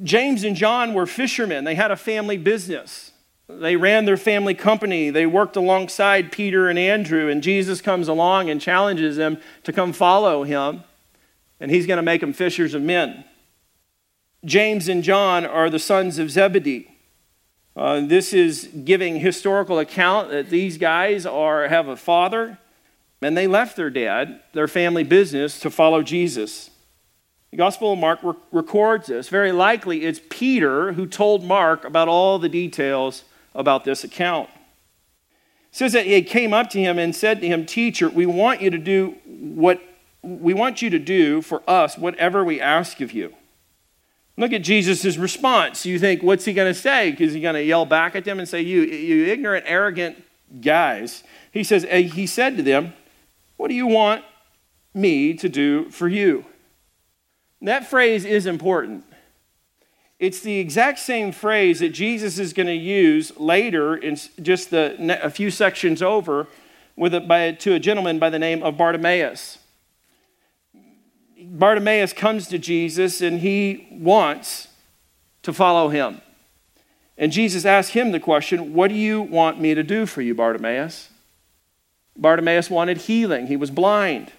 James 0.04 0.44
and 0.44 0.56
John 0.56 0.94
were 0.94 1.08
fishermen. 1.08 1.64
They 1.64 1.74
had 1.74 1.90
a 1.90 1.96
family 1.96 2.38
business. 2.38 3.12
They 3.50 3.76
ran 3.76 4.06
their 4.06 4.16
family 4.16 4.54
company. 4.54 5.10
They 5.10 5.26
worked 5.26 5.56
alongside 5.56 6.32
Peter 6.32 6.70
and 6.70 6.78
Andrew, 6.78 7.28
and 7.28 7.42
Jesus 7.42 7.82
comes 7.82 8.08
along 8.08 8.52
and 8.52 8.62
challenges 8.62 9.18
them 9.18 9.40
to 9.64 9.74
come 9.74 9.94
follow 9.94 10.44
him, 10.44 10.84
and 11.60 11.72
he's 11.72 11.88
going 11.88 11.98
to 11.98 12.04
make 12.04 12.22
them 12.22 12.34
fishers 12.34 12.76
of 12.76 12.84
men. 12.84 13.26
James 14.46 14.88
and 14.88 15.02
John 15.04 15.44
are 15.44 15.72
the 15.72 15.80
sons 15.80 16.20
of 16.20 16.30
Zebedee. 16.30 16.93
Uh, 17.76 18.02
this 18.02 18.34
is 18.34 18.70
giving 18.86 19.20
historical 19.20 19.80
account 19.80 20.30
that 20.30 20.50
these 20.50 20.78
guys 20.78 21.26
are 21.26 21.68
have 21.68 21.88
a 21.88 21.96
father, 21.96 22.60
and 23.22 23.36
they 23.36 23.48
left 23.48 23.76
their 23.76 23.90
dad, 23.90 24.42
their 24.54 24.68
family 24.68 25.04
business, 25.04 25.60
to 25.60 25.70
follow 25.72 26.04
Jesus. 26.04 26.70
The 27.50 27.58
Gospel 27.58 27.94
of 27.94 28.00
Mark 28.00 28.20
re- 28.22 28.34
records 28.52 29.08
this. 29.08 29.30
Very 29.30 29.52
likely, 29.52 30.06
it's 30.06 30.20
Peter 30.30 30.94
who 30.94 31.08
told 31.08 31.44
Mark 31.44 31.84
about 31.84 32.08
all 32.08 32.38
the 32.38 32.50
details 32.50 33.24
about 33.56 33.86
this 33.86 34.04
account. 34.04 34.50
It 35.72 35.78
says 35.78 35.94
that 35.94 36.06
he 36.06 36.22
came 36.22 36.54
up 36.54 36.70
to 36.72 36.80
him 36.80 37.00
and 37.00 37.16
said 37.16 37.42
to 37.42 37.48
him, 37.48 37.66
Teacher, 37.66 38.10
we 38.10 38.26
want 38.28 38.62
you 38.62 38.70
to 38.70 38.78
do 38.78 39.16
what 39.26 39.82
we 40.22 40.54
want 40.54 40.82
you 40.82 40.90
to 40.90 41.00
do 41.00 41.42
for 41.42 41.62
us 41.68 41.98
whatever 41.98 42.46
we 42.46 42.62
ask 42.62 43.02
of 43.02 43.12
you. 43.12 43.34
Look 44.36 44.52
at 44.52 44.64
Jesus' 44.64 45.18
response. 45.18 45.86
You 45.86 46.00
think, 46.00 46.24
what's 46.24 46.46
he 46.46 46.54
going 46.54 46.74
to 46.74 46.80
say? 46.80 47.16
Is 47.20 47.34
he 47.34 47.42
going 47.42 47.56
to 47.56 47.64
yell 47.64 47.86
back 47.86 48.16
at 48.16 48.26
them 48.26 48.40
and 48.40 48.50
say, 48.50 48.62
You, 48.62 48.82
you 48.82 49.26
ignorant, 49.26 49.66
arrogant 49.68 50.24
guys? 50.62 51.24
He 51.52 51.64
says, 51.64 51.84
He 51.84 52.26
said 52.26 52.58
to 52.58 52.64
them, 52.64 52.94
What 53.58 53.68
do 53.68 53.76
you 53.76 53.88
want 53.88 54.24
me 54.94 55.34
to 55.36 55.48
do 55.48 55.90
for 55.92 56.08
you? 56.08 56.46
That 57.62 57.88
phrase 57.88 58.26
is 58.26 58.46
important. 58.46 59.06
It's 60.20 60.40
the 60.40 60.60
exact 60.60 61.00
same 61.00 61.32
phrase 61.32 61.80
that 61.80 61.90
Jesus 61.90 62.40
is 62.40 62.54
going 62.54 62.68
to 62.68 62.74
use 62.74 63.38
later 63.38 63.96
in 63.96 64.18
just 64.42 64.70
the, 64.70 65.20
a 65.24 65.30
few 65.30 65.52
sections 65.52 66.02
over 66.02 66.48
with 66.96 67.14
a, 67.14 67.22
by, 67.22 67.52
to 67.52 67.74
a 67.74 67.80
gentleman 67.80 68.20
by 68.20 68.30
the 68.30 68.40
name 68.40 68.64
of 68.64 68.78
Bartimaeus. 68.78 69.58
Bartimaeus 71.46 72.14
comes 72.14 72.48
to 72.48 72.58
Jesus 72.58 73.22
and 73.22 73.40
he 73.40 73.88
wants 73.92 74.68
to 75.44 75.54
follow 75.54 75.90
him. 75.90 76.22
And 77.18 77.32
Jesus 77.32 77.66
asks 77.66 77.94
him 77.94 78.12
the 78.12 78.20
question, 78.20 78.74
What 78.74 78.90
do 78.90 78.96
you 78.96 79.22
want 79.22 79.60
me 79.60 79.74
to 79.76 79.84
do 79.84 80.06
for 80.06 80.22
you, 80.22 80.34
Bartimaeus? 80.34 81.10
Bartimaeus 82.18 82.70
wanted 82.70 82.98
healing, 83.00 83.48
he 83.48 83.56
was 83.56 83.72
blind. 83.72 84.32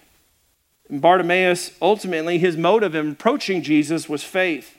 And 0.89 1.01
Bartimaeus, 1.01 1.71
ultimately, 1.81 2.37
his 2.37 2.57
motive 2.57 2.93
in 2.93 3.11
approaching 3.11 3.63
Jesus 3.63 4.07
was 4.07 4.23
faith. 4.23 4.77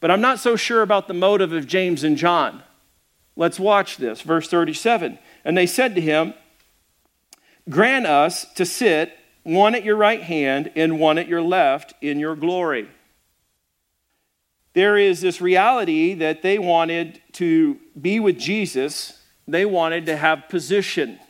But 0.00 0.10
I'm 0.10 0.20
not 0.20 0.38
so 0.38 0.56
sure 0.56 0.82
about 0.82 1.08
the 1.08 1.14
motive 1.14 1.52
of 1.52 1.66
James 1.66 2.04
and 2.04 2.16
John. 2.16 2.62
Let's 3.36 3.60
watch 3.60 3.98
this. 3.98 4.22
Verse 4.22 4.48
37. 4.48 5.18
And 5.44 5.56
they 5.56 5.66
said 5.66 5.94
to 5.94 6.00
him, 6.00 6.32
Grant 7.68 8.06
us 8.06 8.46
to 8.54 8.64
sit 8.64 9.16
one 9.46 9.76
at 9.76 9.84
your 9.84 9.94
right 9.94 10.22
hand 10.22 10.72
and 10.74 10.98
one 10.98 11.18
at 11.18 11.28
your 11.28 11.40
left 11.40 11.94
in 12.02 12.18
your 12.18 12.34
glory. 12.34 12.88
There 14.72 14.98
is 14.98 15.20
this 15.20 15.40
reality 15.40 16.14
that 16.14 16.42
they 16.42 16.58
wanted 16.58 17.22
to 17.34 17.78
be 17.98 18.18
with 18.18 18.40
Jesus, 18.40 19.22
they 19.46 19.64
wanted 19.64 20.06
to 20.06 20.16
have 20.16 20.48
position. 20.48 21.20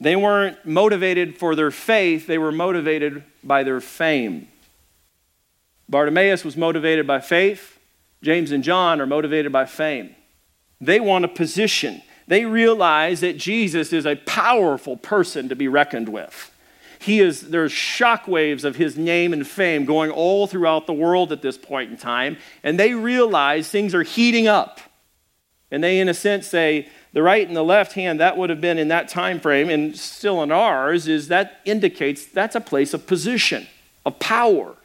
They 0.00 0.16
weren't 0.16 0.66
motivated 0.66 1.38
for 1.38 1.54
their 1.54 1.70
faith, 1.70 2.26
they 2.26 2.36
were 2.36 2.52
motivated 2.52 3.24
by 3.42 3.62
their 3.62 3.80
fame. 3.80 4.48
Bartimaeus 5.88 6.44
was 6.44 6.58
motivated 6.58 7.06
by 7.06 7.20
faith. 7.20 7.78
James 8.22 8.52
and 8.52 8.62
John 8.62 9.00
are 9.00 9.06
motivated 9.06 9.50
by 9.50 9.64
fame. 9.64 10.14
They 10.78 11.00
want 11.00 11.24
a 11.24 11.28
position. 11.28 12.02
They 12.28 12.44
realize 12.44 13.20
that 13.20 13.38
Jesus 13.38 13.94
is 13.94 14.04
a 14.04 14.16
powerful 14.16 14.96
person 14.96 15.48
to 15.48 15.56
be 15.56 15.68
reckoned 15.68 16.08
with. 16.10 16.51
He 17.02 17.20
is, 17.20 17.50
there's 17.50 17.72
shockwaves 17.72 18.64
of 18.64 18.76
his 18.76 18.96
name 18.96 19.32
and 19.32 19.46
fame 19.46 19.84
going 19.84 20.10
all 20.10 20.46
throughout 20.46 20.86
the 20.86 20.92
world 20.92 21.32
at 21.32 21.42
this 21.42 21.58
point 21.58 21.90
in 21.90 21.96
time, 21.96 22.36
and 22.62 22.78
they 22.78 22.94
realize 22.94 23.68
things 23.68 23.94
are 23.94 24.04
heating 24.04 24.46
up. 24.46 24.80
And 25.70 25.82
they, 25.82 25.98
in 25.98 26.08
a 26.08 26.14
sense, 26.14 26.46
say, 26.46 26.88
the 27.12 27.22
right 27.22 27.46
and 27.46 27.56
the 27.56 27.64
left 27.64 27.94
hand, 27.94 28.20
that 28.20 28.36
would 28.36 28.50
have 28.50 28.60
been 28.60 28.78
in 28.78 28.88
that 28.88 29.08
time 29.08 29.40
frame, 29.40 29.68
and 29.68 29.96
still 29.96 30.42
in 30.42 30.52
ours, 30.52 31.08
is 31.08 31.28
that 31.28 31.60
indicates 31.64 32.26
that's 32.26 32.54
a 32.54 32.60
place 32.60 32.94
of 32.94 33.06
position, 33.06 33.66
of 34.06 34.18
power. 34.18 34.76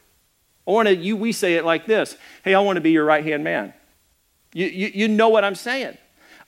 I 0.67 0.71
want 0.71 0.87
to, 0.87 0.95
you, 0.95 1.15
we 1.15 1.31
say 1.31 1.55
it 1.55 1.65
like 1.65 1.85
this 1.85 2.17
Hey, 2.43 2.55
I 2.55 2.59
want 2.61 2.77
to 2.77 2.81
be 2.81 2.91
your 2.91 3.05
right 3.05 3.23
hand 3.23 3.43
man. 3.43 3.73
You, 4.53 4.65
you, 4.65 4.91
you 4.93 5.07
know 5.07 5.29
what 5.29 5.43
I'm 5.43 5.55
saying. 5.55 5.97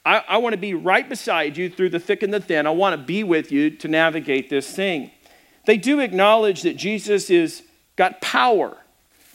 I, 0.06 0.24
I 0.28 0.38
want 0.38 0.54
to 0.54 0.58
be 0.58 0.74
right 0.74 1.08
beside 1.08 1.58
you 1.58 1.70
through 1.70 1.90
the 1.90 2.00
thick 2.00 2.24
and 2.24 2.34
the 2.34 2.40
thin. 2.40 2.66
I 2.66 2.72
want 2.72 3.00
to 3.00 3.06
be 3.06 3.24
with 3.24 3.52
you 3.52 3.70
to 3.70 3.88
navigate 3.88 4.50
this 4.50 4.74
thing. 4.74 5.12
They 5.70 5.78
do 5.78 6.00
acknowledge 6.00 6.64
that 6.64 6.78
Jesus 6.78 7.30
is 7.30 7.62
got 7.96 8.22
power. 8.22 8.76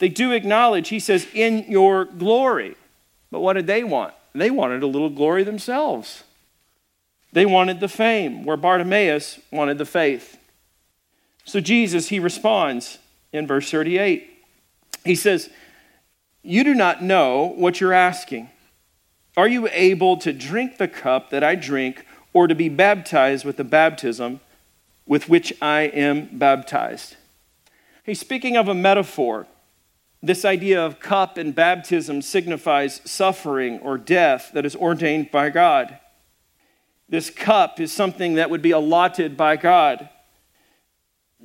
They 0.01 0.09
do 0.09 0.33
acknowledge, 0.33 0.89
he 0.89 0.99
says, 0.99 1.29
in 1.33 1.71
your 1.71 2.07
glory. 2.07 2.75
But 3.31 3.39
what 3.39 3.53
did 3.53 3.69
they 3.69 3.85
want? 3.85 4.15
They 4.35 4.51
wanted 4.51 4.83
a 4.83 4.89
little 4.89 5.11
glory 5.11 5.45
themselves. 5.45 6.25
They 7.33 7.47
wanted 7.47 7.79
the 7.79 7.87
fame, 7.87 8.45
where 8.45 8.57
Bartimaeus 8.57 9.39
wanted 9.53 9.79
the 9.79 9.85
faith. 9.85 10.37
So 11.45 11.61
Jesus, 11.61 12.09
he 12.09 12.19
responds 12.19 12.99
in 13.33 13.47
verse 13.47 13.71
38. 13.71 14.29
He 15.05 15.15
says, 15.15 15.51
You 16.43 16.65
do 16.65 16.75
not 16.75 17.01
know 17.01 17.55
what 17.57 17.81
you're 17.81 17.93
asking. 17.93 18.51
Are 19.37 19.47
you 19.47 19.69
able 19.71 20.17
to 20.17 20.33
drink 20.33 20.79
the 20.79 20.89
cup 20.89 21.31
that 21.31 21.45
I 21.45 21.55
drink, 21.55 22.05
or 22.33 22.49
to 22.49 22.57
be 22.57 22.69
baptized 22.69 23.45
with 23.45 23.57
the 23.57 23.63
baptism 23.63 24.41
with 25.07 25.29
which 25.29 25.53
I 25.61 25.83
am 25.83 26.39
baptized? 26.39 27.17
He's 28.05 28.21
speaking 28.21 28.57
of 28.57 28.69
a 28.69 28.75
metaphor. 28.75 29.47
This 30.23 30.45
idea 30.45 30.85
of 30.85 31.01
cup 31.01 31.37
and 31.37 31.55
baptism 31.55 32.23
signifies 32.23 33.01
suffering 33.05 33.79
or 33.81 33.99
death 33.99 34.51
that 34.55 34.65
is 34.65 34.77
ordained 34.77 35.31
by 35.31 35.51
God. 35.51 35.99
This 37.09 37.29
cup 37.31 37.81
is 37.81 37.93
something 37.93 38.35
that 38.35 38.49
would 38.49 38.63
be 38.63 38.71
allotted 38.71 39.37
by 39.37 39.57
God. 39.57 40.09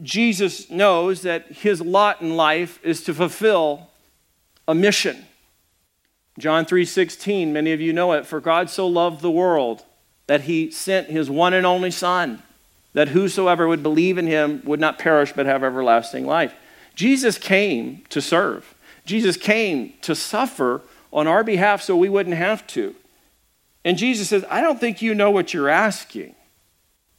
Jesus 0.01 0.69
knows 0.69 1.23
that 1.23 1.51
his 1.51 1.81
lot 1.81 2.21
in 2.21 2.37
life 2.37 2.79
is 2.83 3.03
to 3.03 3.13
fulfill 3.13 3.89
a 4.67 4.73
mission. 4.73 5.25
John 6.37 6.65
3:16, 6.65 7.51
many 7.51 7.73
of 7.73 7.81
you 7.81 7.91
know 7.91 8.13
it, 8.13 8.25
for 8.25 8.39
God 8.39 8.69
so 8.69 8.87
loved 8.87 9.21
the 9.21 9.31
world 9.31 9.83
that 10.27 10.41
he 10.41 10.71
sent 10.71 11.09
his 11.09 11.29
one 11.29 11.53
and 11.53 11.65
only 11.65 11.91
son 11.91 12.41
that 12.93 13.09
whosoever 13.09 13.67
would 13.67 13.83
believe 13.83 14.17
in 14.17 14.27
him 14.27 14.61
would 14.65 14.79
not 14.79 14.99
perish 14.99 15.33
but 15.33 15.45
have 15.45 15.63
everlasting 15.63 16.25
life. 16.25 16.53
Jesus 16.95 17.37
came 17.37 18.03
to 18.09 18.21
serve. 18.21 18.75
Jesus 19.05 19.37
came 19.37 19.93
to 20.01 20.15
suffer 20.15 20.81
on 21.11 21.27
our 21.27 21.43
behalf 21.43 21.81
so 21.81 21.95
we 21.95 22.09
wouldn't 22.09 22.35
have 22.35 22.65
to. 22.67 22.95
And 23.85 23.97
Jesus 23.97 24.29
says, 24.29 24.45
I 24.49 24.61
don't 24.61 24.79
think 24.79 25.01
you 25.01 25.15
know 25.15 25.31
what 25.31 25.53
you're 25.53 25.69
asking. 25.69 26.35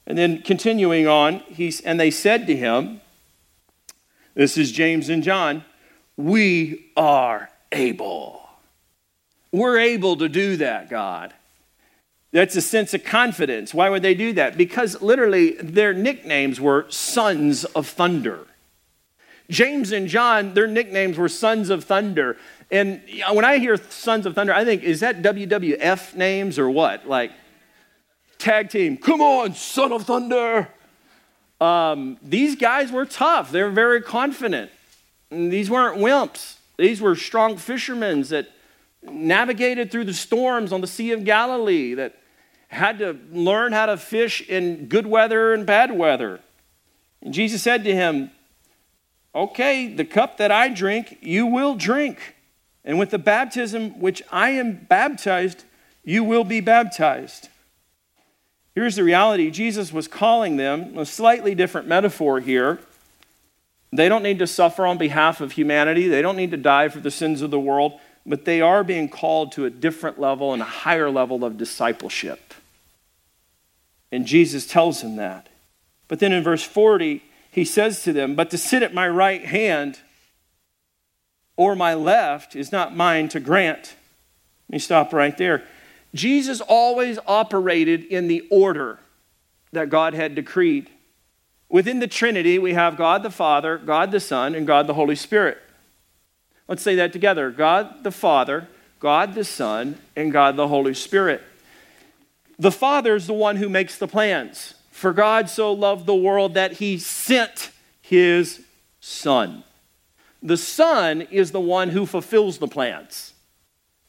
And 0.06 0.18
then 0.18 0.42
continuing 0.42 1.06
on, 1.06 1.40
he's, 1.40 1.80
and 1.80 1.98
they 1.98 2.10
said 2.10 2.46
to 2.46 2.56
him, 2.56 3.00
This 4.34 4.58
is 4.58 4.72
James 4.72 5.08
and 5.08 5.22
John, 5.22 5.64
we 6.16 6.90
are 6.96 7.48
able. 7.72 8.42
We're 9.52 9.78
able 9.78 10.16
to 10.16 10.28
do 10.28 10.56
that, 10.58 10.90
God. 10.90 11.32
That's 12.32 12.54
a 12.54 12.62
sense 12.62 12.94
of 12.94 13.04
confidence. 13.04 13.74
Why 13.74 13.90
would 13.90 14.02
they 14.02 14.14
do 14.14 14.32
that? 14.34 14.56
Because 14.56 15.02
literally 15.02 15.52
their 15.52 15.92
nicknames 15.92 16.60
were 16.60 16.86
sons 16.88 17.64
of 17.64 17.88
thunder. 17.88 18.46
James 19.48 19.90
and 19.90 20.06
John, 20.06 20.54
their 20.54 20.68
nicknames 20.68 21.18
were 21.18 21.28
sons 21.28 21.70
of 21.70 21.84
thunder. 21.84 22.36
And 22.70 23.02
when 23.32 23.44
I 23.44 23.58
hear 23.58 23.76
sons 23.76 24.26
of 24.26 24.36
thunder, 24.36 24.54
I 24.54 24.64
think, 24.64 24.84
is 24.84 25.00
that 25.00 25.22
WWF 25.22 26.14
names 26.14 26.56
or 26.56 26.70
what? 26.70 27.08
Like, 27.08 27.32
tag 28.38 28.70
team. 28.70 28.96
Come 28.96 29.20
on, 29.20 29.54
son 29.54 29.92
of 29.92 30.04
thunder. 30.04 30.68
Um, 31.60 32.16
these 32.22 32.54
guys 32.54 32.92
were 32.92 33.04
tough. 33.04 33.50
They 33.50 33.62
were 33.62 33.70
very 33.70 34.00
confident. 34.00 34.70
And 35.32 35.52
these 35.52 35.68
weren't 35.68 35.98
wimps. 35.98 36.58
These 36.76 37.00
were 37.00 37.16
strong 37.16 37.56
fishermen 37.56 38.22
that 38.22 38.48
navigated 39.02 39.90
through 39.90 40.04
the 40.04 40.14
storms 40.14 40.72
on 40.72 40.80
the 40.80 40.86
Sea 40.86 41.12
of 41.12 41.24
Galilee, 41.24 41.94
that 41.94 42.16
had 42.68 42.98
to 42.98 43.18
learn 43.32 43.72
how 43.72 43.86
to 43.86 43.96
fish 43.96 44.40
in 44.48 44.86
good 44.86 45.06
weather 45.06 45.52
and 45.52 45.66
bad 45.66 45.90
weather. 45.96 46.40
And 47.20 47.34
Jesus 47.34 47.62
said 47.62 47.84
to 47.84 47.94
him, 47.94 48.30
Okay, 49.34 49.92
the 49.92 50.04
cup 50.04 50.38
that 50.38 50.50
I 50.50 50.68
drink, 50.68 51.18
you 51.20 51.46
will 51.46 51.74
drink. 51.74 52.36
And 52.84 52.98
with 52.98 53.10
the 53.10 53.18
baptism 53.18 54.00
which 54.00 54.22
I 54.32 54.50
am 54.50 54.86
baptized, 54.88 55.64
you 56.02 56.24
will 56.24 56.44
be 56.44 56.60
baptized. 56.60 57.48
Here's 58.74 58.96
the 58.96 59.04
reality 59.04 59.50
Jesus 59.50 59.92
was 59.92 60.08
calling 60.08 60.56
them, 60.56 60.96
a 60.96 61.04
slightly 61.04 61.54
different 61.54 61.88
metaphor 61.88 62.40
here. 62.40 62.80
They 63.92 64.08
don't 64.08 64.22
need 64.22 64.38
to 64.38 64.46
suffer 64.46 64.86
on 64.86 64.98
behalf 64.98 65.40
of 65.40 65.52
humanity, 65.52 66.08
they 66.08 66.22
don't 66.22 66.36
need 66.36 66.52
to 66.52 66.56
die 66.56 66.88
for 66.88 67.00
the 67.00 67.10
sins 67.10 67.42
of 67.42 67.50
the 67.50 67.60
world, 67.60 68.00
but 68.26 68.44
they 68.44 68.60
are 68.60 68.84
being 68.84 69.08
called 69.08 69.52
to 69.52 69.64
a 69.64 69.70
different 69.70 70.20
level 70.20 70.52
and 70.52 70.62
a 70.62 70.66
higher 70.66 71.10
level 71.10 71.44
of 71.44 71.56
discipleship. 71.56 72.54
And 74.12 74.26
Jesus 74.26 74.66
tells 74.66 75.02
them 75.02 75.16
that. 75.16 75.48
But 76.08 76.18
then 76.18 76.32
in 76.32 76.42
verse 76.42 76.62
40, 76.62 77.22
he 77.50 77.64
says 77.64 78.02
to 78.04 78.12
them, 78.12 78.34
But 78.34 78.50
to 78.50 78.58
sit 78.58 78.82
at 78.82 78.94
my 78.94 79.08
right 79.08 79.44
hand 79.44 80.00
or 81.56 81.76
my 81.76 81.94
left 81.94 82.56
is 82.56 82.72
not 82.72 82.96
mine 82.96 83.28
to 83.28 83.40
grant. 83.40 83.94
Let 84.68 84.72
me 84.74 84.78
stop 84.78 85.12
right 85.12 85.36
there. 85.36 85.64
Jesus 86.14 86.60
always 86.60 87.18
operated 87.26 88.04
in 88.04 88.28
the 88.28 88.46
order 88.50 88.98
that 89.72 89.90
God 89.90 90.14
had 90.14 90.34
decreed. 90.34 90.90
Within 91.68 92.00
the 92.00 92.08
Trinity, 92.08 92.58
we 92.58 92.74
have 92.74 92.96
God 92.96 93.22
the 93.22 93.30
Father, 93.30 93.78
God 93.78 94.10
the 94.10 94.18
Son, 94.18 94.54
and 94.54 94.66
God 94.66 94.86
the 94.86 94.94
Holy 94.94 95.14
Spirit. 95.14 95.58
Let's 96.70 96.82
say 96.82 96.94
that 96.94 97.12
together 97.12 97.50
God 97.50 98.04
the 98.04 98.12
Father, 98.12 98.68
God 99.00 99.34
the 99.34 99.44
Son, 99.44 99.98
and 100.14 100.32
God 100.32 100.54
the 100.54 100.68
Holy 100.68 100.94
Spirit. 100.94 101.42
The 102.60 102.70
Father 102.70 103.16
is 103.16 103.26
the 103.26 103.34
one 103.34 103.56
who 103.56 103.68
makes 103.68 103.98
the 103.98 104.06
plans. 104.06 104.74
For 104.92 105.12
God 105.12 105.50
so 105.50 105.72
loved 105.72 106.06
the 106.06 106.14
world 106.14 106.54
that 106.54 106.74
he 106.74 106.96
sent 106.96 107.72
his 108.02 108.62
Son. 109.00 109.64
The 110.42 110.56
Son 110.56 111.22
is 111.22 111.50
the 111.50 111.60
one 111.60 111.88
who 111.88 112.06
fulfills 112.06 112.58
the 112.58 112.68
plans, 112.68 113.34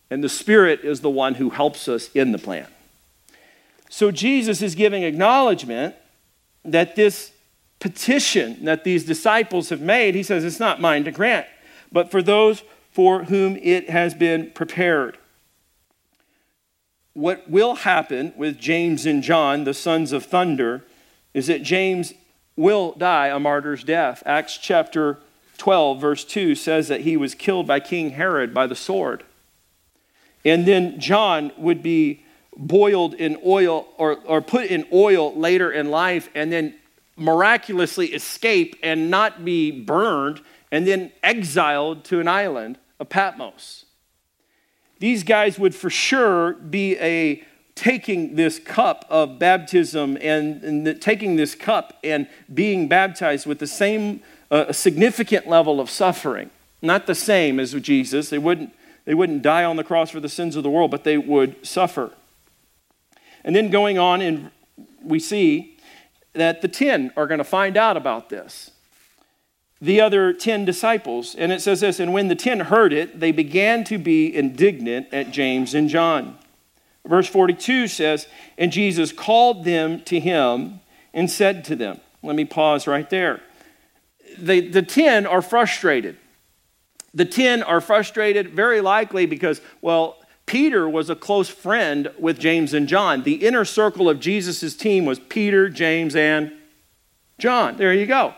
and 0.09 0.23
the 0.23 0.29
Spirit 0.29 0.81
is 0.83 1.01
the 1.01 1.09
one 1.09 1.35
who 1.35 1.49
helps 1.49 1.87
us 1.87 2.09
in 2.13 2.31
the 2.31 2.37
plan. 2.37 2.67
So 3.89 4.11
Jesus 4.11 4.61
is 4.61 4.75
giving 4.75 5.03
acknowledgement 5.03 5.95
that 6.63 6.95
this 6.95 7.31
petition 7.79 8.65
that 8.65 8.83
these 8.83 9.03
disciples 9.03 9.69
have 9.69 9.81
made, 9.81 10.13
he 10.13 10.23
says, 10.23 10.43
it's 10.45 10.59
not 10.59 10.79
mine 10.79 11.03
to 11.05 11.11
grant, 11.11 11.47
but 11.91 12.11
for 12.11 12.21
those 12.21 12.63
for 12.91 13.25
whom 13.25 13.55
it 13.57 13.89
has 13.89 14.13
been 14.13 14.51
prepared 14.51 15.17
what 17.13 17.49
will 17.49 17.75
happen 17.75 18.33
with 18.37 18.57
James 18.57 19.05
and 19.05 19.21
John, 19.21 19.63
the 19.63 19.73
sons 19.73 20.11
of 20.11 20.25
thunder, 20.25 20.83
is 21.33 21.47
that 21.47 21.63
James 21.63 22.13
will 22.55 22.93
die 22.93 23.27
a 23.27 23.39
martyr's 23.39 23.83
death. 23.83 24.23
Acts 24.25 24.57
chapter 24.57 25.19
12, 25.57 25.99
verse 25.99 26.25
2 26.25 26.55
says 26.55 26.87
that 26.87 27.01
he 27.01 27.17
was 27.17 27.35
killed 27.35 27.67
by 27.67 27.79
King 27.79 28.11
Herod 28.11 28.53
by 28.53 28.67
the 28.67 28.75
sword. 28.75 29.23
And 30.43 30.65
then 30.65 30.99
John 30.99 31.51
would 31.57 31.83
be 31.83 32.23
boiled 32.55 33.13
in 33.13 33.37
oil 33.45 33.87
or, 33.97 34.17
or 34.25 34.41
put 34.41 34.65
in 34.65 34.87
oil 34.91 35.33
later 35.35 35.71
in 35.71 35.91
life 35.91 36.29
and 36.33 36.51
then 36.51 36.75
miraculously 37.15 38.07
escape 38.07 38.75
and 38.81 39.11
not 39.11 39.45
be 39.45 39.71
burned 39.71 40.41
and 40.71 40.87
then 40.87 41.11
exiled 41.21 42.03
to 42.05 42.19
an 42.19 42.27
island 42.27 42.77
of 42.99 43.09
Patmos 43.09 43.85
these 45.01 45.23
guys 45.23 45.57
would 45.57 45.73
for 45.73 45.89
sure 45.89 46.53
be 46.53 46.95
a 46.99 47.43
taking 47.73 48.35
this 48.35 48.59
cup 48.59 49.03
of 49.09 49.39
baptism 49.39 50.15
and, 50.21 50.63
and 50.63 50.85
the, 50.85 50.93
taking 50.93 51.37
this 51.37 51.55
cup 51.55 51.97
and 52.03 52.27
being 52.53 52.87
baptized 52.87 53.47
with 53.47 53.57
the 53.57 53.65
same 53.65 54.21
uh, 54.51 54.71
significant 54.71 55.47
level 55.47 55.79
of 55.79 55.89
suffering. 55.89 56.51
Not 56.83 57.07
the 57.07 57.15
same 57.15 57.59
as 57.59 57.73
Jesus. 57.73 58.29
They 58.29 58.37
wouldn't, 58.37 58.75
they 59.05 59.15
wouldn't 59.15 59.41
die 59.41 59.63
on 59.63 59.75
the 59.75 59.83
cross 59.83 60.11
for 60.11 60.19
the 60.19 60.29
sins 60.29 60.55
of 60.55 60.61
the 60.61 60.69
world, 60.69 60.91
but 60.91 61.03
they 61.03 61.17
would 61.17 61.65
suffer. 61.65 62.11
And 63.43 63.55
then 63.55 63.71
going 63.71 63.97
on, 63.97 64.21
and 64.21 64.51
we 65.03 65.19
see 65.19 65.79
that 66.33 66.61
the 66.61 66.67
ten 66.67 67.11
are 67.17 67.25
going 67.25 67.39
to 67.39 67.43
find 67.43 67.75
out 67.75 67.97
about 67.97 68.29
this 68.29 68.69
the 69.81 69.99
other 69.99 70.31
10 70.31 70.63
disciples. 70.63 71.33
And 71.35 71.51
it 71.51 71.61
says 71.61 71.81
this 71.81 71.99
And 71.99 72.13
when 72.13 72.27
the 72.27 72.35
10 72.35 72.61
heard 72.61 72.93
it, 72.93 73.19
they 73.19 73.31
began 73.31 73.83
to 73.85 73.97
be 73.97 74.33
indignant 74.33 75.07
at 75.11 75.31
James 75.31 75.73
and 75.73 75.89
John. 75.89 76.37
Verse 77.05 77.27
42 77.27 77.87
says, 77.87 78.27
And 78.57 78.71
Jesus 78.71 79.11
called 79.11 79.65
them 79.65 80.01
to 80.01 80.19
him 80.19 80.81
and 81.13 81.29
said 81.29 81.65
to 81.65 81.75
them, 81.75 81.99
Let 82.21 82.35
me 82.35 82.45
pause 82.45 82.85
right 82.85 83.09
there. 83.09 83.41
The, 84.37 84.61
the 84.61 84.83
10 84.83 85.25
are 85.25 85.41
frustrated. 85.41 86.17
The 87.13 87.25
10 87.25 87.63
are 87.63 87.81
frustrated 87.81 88.51
very 88.51 88.79
likely 88.79 89.25
because, 89.25 89.59
well, 89.81 90.17
Peter 90.45 90.87
was 90.87 91.09
a 91.09 91.15
close 91.15 91.49
friend 91.49 92.11
with 92.17 92.39
James 92.39 92.73
and 92.73 92.87
John. 92.87 93.23
The 93.23 93.45
inner 93.45 93.65
circle 93.65 94.09
of 94.09 94.19
Jesus' 94.19 94.75
team 94.75 95.05
was 95.05 95.19
Peter, 95.19 95.69
James, 95.69 96.15
and 96.15 96.53
John. 97.37 97.77
There 97.77 97.93
you 97.93 98.05
go 98.05 98.35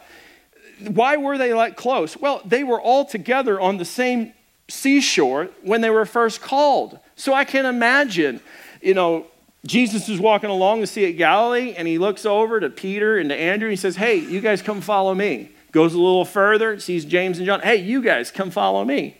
why 0.87 1.17
were 1.17 1.37
they 1.37 1.53
like 1.53 1.75
close? 1.75 2.17
Well, 2.17 2.41
they 2.45 2.63
were 2.63 2.81
all 2.81 3.05
together 3.05 3.59
on 3.59 3.77
the 3.77 3.85
same 3.85 4.33
seashore 4.69 5.49
when 5.61 5.81
they 5.81 5.89
were 5.89 6.05
first 6.05 6.41
called. 6.41 6.99
So 7.15 7.33
I 7.33 7.43
can 7.45 7.65
imagine, 7.65 8.41
you 8.81 8.93
know, 8.93 9.27
Jesus 9.65 10.09
is 10.09 10.19
walking 10.19 10.49
along 10.49 10.81
the 10.81 10.87
Sea 10.87 11.09
of 11.09 11.17
Galilee 11.17 11.73
and 11.77 11.87
he 11.87 11.97
looks 11.97 12.25
over 12.25 12.59
to 12.59 12.69
Peter 12.69 13.17
and 13.17 13.29
to 13.29 13.35
Andrew 13.35 13.67
and 13.67 13.73
he 13.73 13.77
says, 13.77 13.95
Hey, 13.95 14.15
you 14.15 14.41
guys 14.41 14.61
come 14.61 14.81
follow 14.81 15.15
me. 15.15 15.51
Goes 15.71 15.93
a 15.93 15.97
little 15.97 16.25
further, 16.25 16.79
sees 16.79 17.05
James 17.05 17.37
and 17.37 17.45
John. 17.45 17.61
Hey, 17.61 17.77
you 17.77 18.01
guys 18.01 18.29
come 18.29 18.51
follow 18.51 18.83
me. 18.83 19.17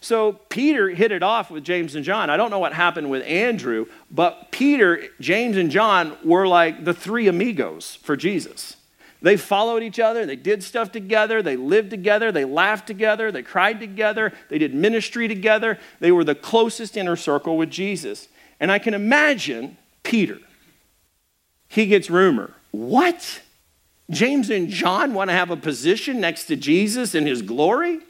So 0.00 0.32
Peter 0.48 0.88
hit 0.88 1.12
it 1.12 1.22
off 1.22 1.50
with 1.50 1.64
James 1.64 1.94
and 1.94 2.04
John. 2.04 2.28
I 2.28 2.36
don't 2.36 2.50
know 2.50 2.58
what 2.58 2.72
happened 2.72 3.10
with 3.10 3.22
Andrew, 3.24 3.86
but 4.10 4.50
Peter, 4.50 5.04
James, 5.20 5.56
and 5.56 5.70
John 5.70 6.16
were 6.24 6.48
like 6.48 6.84
the 6.84 6.94
three 6.94 7.28
amigos 7.28 7.96
for 8.02 8.16
Jesus. 8.16 8.76
They 9.22 9.36
followed 9.36 9.84
each 9.84 10.00
other. 10.00 10.26
They 10.26 10.36
did 10.36 10.62
stuff 10.62 10.90
together. 10.90 11.42
They 11.42 11.56
lived 11.56 11.90
together. 11.90 12.32
They 12.32 12.44
laughed 12.44 12.88
together. 12.88 13.30
They 13.30 13.42
cried 13.42 13.78
together. 13.78 14.32
They 14.48 14.58
did 14.58 14.74
ministry 14.74 15.28
together. 15.28 15.78
They 16.00 16.10
were 16.10 16.24
the 16.24 16.34
closest 16.34 16.96
inner 16.96 17.16
circle 17.16 17.56
with 17.56 17.70
Jesus. 17.70 18.28
And 18.58 18.70
I 18.70 18.80
can 18.80 18.94
imagine 18.94 19.76
Peter. 20.02 20.38
He 21.68 21.86
gets 21.86 22.10
rumor. 22.10 22.52
What? 22.72 23.40
James 24.10 24.50
and 24.50 24.68
John 24.68 25.14
want 25.14 25.30
to 25.30 25.34
have 25.34 25.50
a 25.50 25.56
position 25.56 26.20
next 26.20 26.46
to 26.46 26.56
Jesus 26.56 27.14
in 27.14 27.24
his 27.24 27.42
glory? 27.42 28.00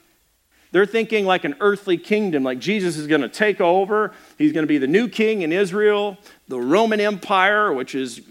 They're 0.72 0.86
thinking 0.86 1.26
like 1.26 1.44
an 1.44 1.54
earthly 1.60 1.98
kingdom, 1.98 2.42
like 2.42 2.58
Jesus 2.58 2.96
is 2.96 3.06
going 3.06 3.20
to 3.20 3.28
take 3.28 3.60
over. 3.60 4.12
He's 4.38 4.52
going 4.52 4.64
to 4.64 4.68
be 4.68 4.78
the 4.78 4.86
new 4.86 5.06
king 5.06 5.42
in 5.42 5.52
Israel, 5.52 6.16
the 6.48 6.58
Roman 6.58 6.98
Empire, 6.98 7.72
which 7.72 7.94
is 7.94 8.22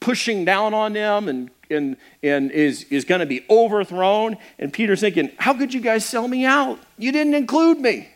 pushing 0.00 0.46
down 0.46 0.72
on 0.72 0.94
them 0.94 1.28
and 1.28 1.50
and, 1.72 1.96
and 2.22 2.50
is, 2.50 2.84
is 2.84 3.04
going 3.04 3.20
to 3.20 3.26
be 3.26 3.44
overthrown. 3.50 4.36
And 4.58 4.72
Peter's 4.72 5.00
thinking, 5.00 5.32
How 5.38 5.54
could 5.54 5.74
you 5.74 5.80
guys 5.80 6.04
sell 6.04 6.28
me 6.28 6.44
out? 6.44 6.78
You 6.98 7.12
didn't 7.12 7.34
include 7.34 7.80
me. 7.80 8.08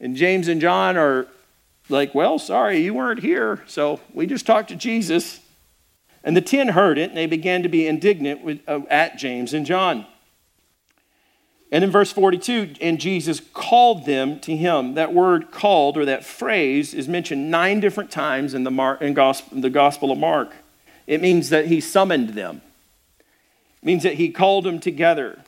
And 0.00 0.16
James 0.16 0.48
and 0.48 0.60
John 0.60 0.96
are 0.96 1.26
like, 1.88 2.14
Well, 2.14 2.38
sorry, 2.38 2.78
you 2.78 2.94
weren't 2.94 3.20
here. 3.20 3.62
So 3.66 4.00
we 4.14 4.26
just 4.26 4.46
talked 4.46 4.68
to 4.68 4.76
Jesus. 4.76 5.40
And 6.24 6.36
the 6.36 6.40
ten 6.40 6.68
heard 6.68 6.98
it, 6.98 7.10
and 7.10 7.16
they 7.16 7.26
began 7.26 7.62
to 7.62 7.68
be 7.68 7.86
indignant 7.86 8.42
with, 8.42 8.60
uh, 8.66 8.80
at 8.90 9.16
James 9.16 9.54
and 9.54 9.64
John. 9.64 10.06
And 11.72 11.82
in 11.82 11.90
verse 11.90 12.12
42, 12.12 12.74
and 12.80 13.00
Jesus 13.00 13.40
called 13.52 14.06
them 14.06 14.38
to 14.40 14.56
him. 14.56 14.94
That 14.94 15.12
word 15.12 15.50
called, 15.50 15.96
or 15.96 16.04
that 16.04 16.24
phrase, 16.24 16.94
is 16.94 17.08
mentioned 17.08 17.50
nine 17.50 17.80
different 17.80 18.10
times 18.10 18.54
in 18.54 18.64
the, 18.64 18.70
Mar- 18.70 18.98
in 19.00 19.14
gospel, 19.14 19.60
the 19.60 19.70
Gospel 19.70 20.12
of 20.12 20.18
Mark. 20.18 20.54
It 21.06 21.20
means 21.20 21.50
that 21.50 21.66
he 21.66 21.80
summoned 21.80 22.30
them. 22.30 22.62
It 23.18 23.86
means 23.86 24.02
that 24.02 24.14
he 24.14 24.30
called 24.30 24.64
them 24.64 24.80
together. 24.80 25.42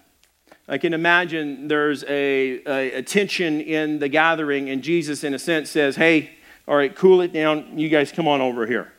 I 0.68 0.78
can 0.78 0.92
imagine 0.92 1.68
there's 1.68 2.04
a, 2.04 2.62
a, 2.66 2.98
a, 2.98 3.02
tension 3.02 3.60
in 3.60 3.98
the 3.98 4.08
gathering, 4.08 4.68
and 4.68 4.82
Jesus, 4.82 5.24
in 5.24 5.32
a 5.32 5.38
sense, 5.38 5.70
says, 5.70 5.96
Hey, 5.96 6.32
all 6.66 6.76
right, 6.76 6.94
cool 6.94 7.22
it 7.22 7.32
down. 7.32 7.78
You 7.78 7.88
guys 7.88 8.12
come 8.12 8.28
on 8.28 8.42
over 8.42 8.66
here. 8.66 8.92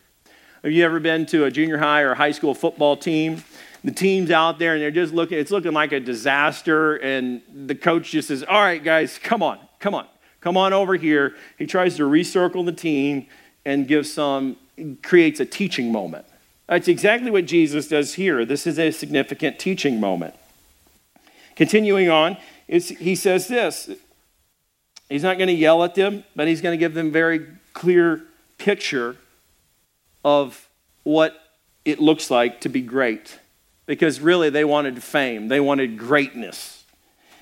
Have 0.64 0.72
you 0.72 0.84
ever 0.84 1.00
been 1.00 1.26
to 1.28 1.46
a 1.46 1.52
junior 1.52 1.78
high 1.78 2.02
or 2.02 2.16
high 2.16 2.32
school 2.32 2.56
football 2.56 2.98
team? 2.98 3.44
The 3.84 3.92
team's 3.92 4.32
out 4.32 4.60
there 4.60 4.74
and 4.74 4.82
they're 4.82 4.92
just 4.92 5.14
looking, 5.14 5.38
it's 5.38 5.52
looking 5.52 5.72
like 5.72 5.92
a 5.92 6.00
disaster, 6.00 6.98
and 6.98 7.42
the 7.54 7.76
coach 7.76 8.12
just 8.12 8.28
says, 8.30 8.44
All 8.44 8.60
right, 8.60 8.84
guys, 8.84 9.20
come 9.22 9.44
on, 9.44 9.60
come 9.80 9.94
on, 9.94 10.08
come 10.42 10.58
on 10.58 10.74
over 10.74 10.96
here. 10.96 11.36
He 11.58 11.68
tries 11.68 11.96
to 11.98 12.04
recircle 12.04 12.66
the 12.66 12.74
team 12.74 13.28
and 13.64 13.88
give 13.88 14.08
some 14.08 14.58
creates 15.04 15.40
a 15.40 15.46
teaching 15.46 15.92
moment. 15.92 16.26
That's 16.70 16.88
exactly 16.88 17.32
what 17.32 17.48
Jesus 17.48 17.88
does 17.88 18.14
here. 18.14 18.46
This 18.46 18.68
is 18.68 18.78
a 18.78 18.92
significant 18.92 19.58
teaching 19.58 20.00
moment. 20.00 20.36
Continuing 21.56 22.12
on, 22.12 22.38
he 22.68 23.16
says 23.16 23.48
this 23.48 23.90
He's 25.10 25.24
not 25.24 25.40
going 25.40 25.48
to 25.48 25.54
yell 25.54 25.84
at 25.84 25.96
them, 25.96 26.24
but 26.36 26.48
he's 26.48 26.62
going 26.62 26.74
to 26.74 26.78
give 26.78 26.94
them 26.94 27.12
very 27.12 27.48
clear 27.74 28.22
picture 28.60 29.16
of 30.24 30.70
what 31.02 31.42
it 31.86 32.00
looks 32.00 32.30
like 32.30 32.62
to 32.62 32.70
be 32.70 32.82
great. 32.82 33.40
Because 33.88 34.22
really, 34.22 34.52
they 34.52 34.64
wanted 34.64 35.02
fame, 35.02 35.48
they 35.48 35.60
wanted 35.60 35.98
greatness. 35.98 36.84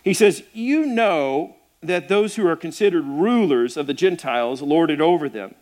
He 0.06 0.14
says, 0.14 0.42
You 0.54 0.86
know 0.86 1.58
that 1.84 2.08
those 2.08 2.38
who 2.38 2.48
are 2.48 2.56
considered 2.56 3.04
rulers 3.04 3.76
of 3.76 3.88
the 3.88 3.94
Gentiles 3.94 4.62
lord 4.62 4.90
it 4.90 5.02
over 5.02 5.28
them, 5.28 5.54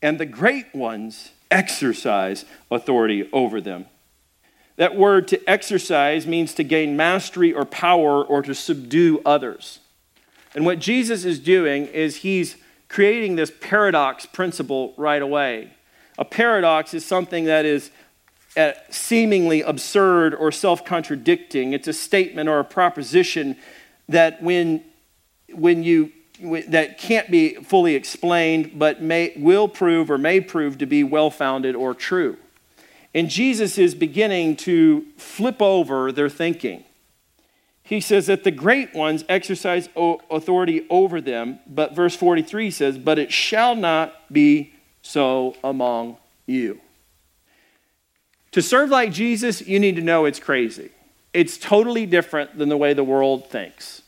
and 0.00 0.18
the 0.18 0.24
great 0.24 0.74
ones 0.74 1.32
exercise 1.52 2.44
authority 2.70 3.28
over 3.32 3.60
them. 3.60 3.86
That 4.76 4.96
word 4.96 5.28
to 5.28 5.50
exercise 5.50 6.26
means 6.26 6.54
to 6.54 6.64
gain 6.64 6.96
mastery 6.96 7.52
or 7.52 7.64
power 7.64 8.24
or 8.24 8.42
to 8.42 8.54
subdue 8.54 9.20
others. 9.24 9.78
And 10.54 10.64
what 10.64 10.78
Jesus 10.78 11.24
is 11.24 11.38
doing 11.38 11.86
is 11.86 12.16
he's 12.16 12.56
creating 12.88 13.36
this 13.36 13.52
paradox 13.60 14.26
principle 14.26 14.94
right 14.96 15.22
away. 15.22 15.72
A 16.18 16.24
paradox 16.24 16.94
is 16.94 17.04
something 17.04 17.44
that 17.44 17.64
is 17.64 17.90
uh, 18.56 18.72
seemingly 18.90 19.62
absurd 19.62 20.34
or 20.34 20.52
self 20.52 20.84
contradicting. 20.84 21.72
It's 21.72 21.88
a 21.88 21.92
statement 21.92 22.48
or 22.48 22.58
a 22.58 22.64
proposition 22.64 23.56
that 24.08 24.42
when, 24.42 24.84
when 25.52 25.82
you 25.82 26.12
that 26.68 26.98
can't 26.98 27.30
be 27.30 27.54
fully 27.54 27.94
explained, 27.94 28.78
but 28.78 29.02
may, 29.02 29.32
will 29.36 29.68
prove 29.68 30.10
or 30.10 30.18
may 30.18 30.40
prove 30.40 30.78
to 30.78 30.86
be 30.86 31.04
well 31.04 31.30
founded 31.30 31.74
or 31.74 31.94
true. 31.94 32.36
And 33.14 33.28
Jesus 33.28 33.78
is 33.78 33.94
beginning 33.94 34.56
to 34.56 35.04
flip 35.16 35.60
over 35.60 36.12
their 36.12 36.28
thinking 36.28 36.84
he 37.92 38.00
says 38.00 38.26
that 38.26 38.44
the 38.44 38.50
great 38.50 38.94
ones 38.94 39.22
exercise 39.28 39.88
authority 39.96 40.86
over 40.88 41.20
them, 41.20 41.58
but 41.66 41.94
verse 41.94 42.16
43 42.16 42.70
says, 42.70 42.96
But 42.96 43.18
it 43.18 43.32
shall 43.32 43.74
not 43.74 44.32
be 44.32 44.72
so 45.02 45.56
among 45.64 46.16
you. 46.46 46.80
To 48.52 48.62
serve 48.62 48.90
like 48.90 49.12
Jesus, 49.12 49.60
you 49.60 49.80
need 49.80 49.96
to 49.96 50.02
know 50.02 50.24
it's 50.24 50.38
crazy. 50.38 50.90
It's 51.32 51.58
totally 51.58 52.06
different 52.06 52.56
than 52.56 52.68
the 52.68 52.76
way 52.76 52.94
the 52.94 53.04
world 53.04 53.50
thinks. 53.50 54.02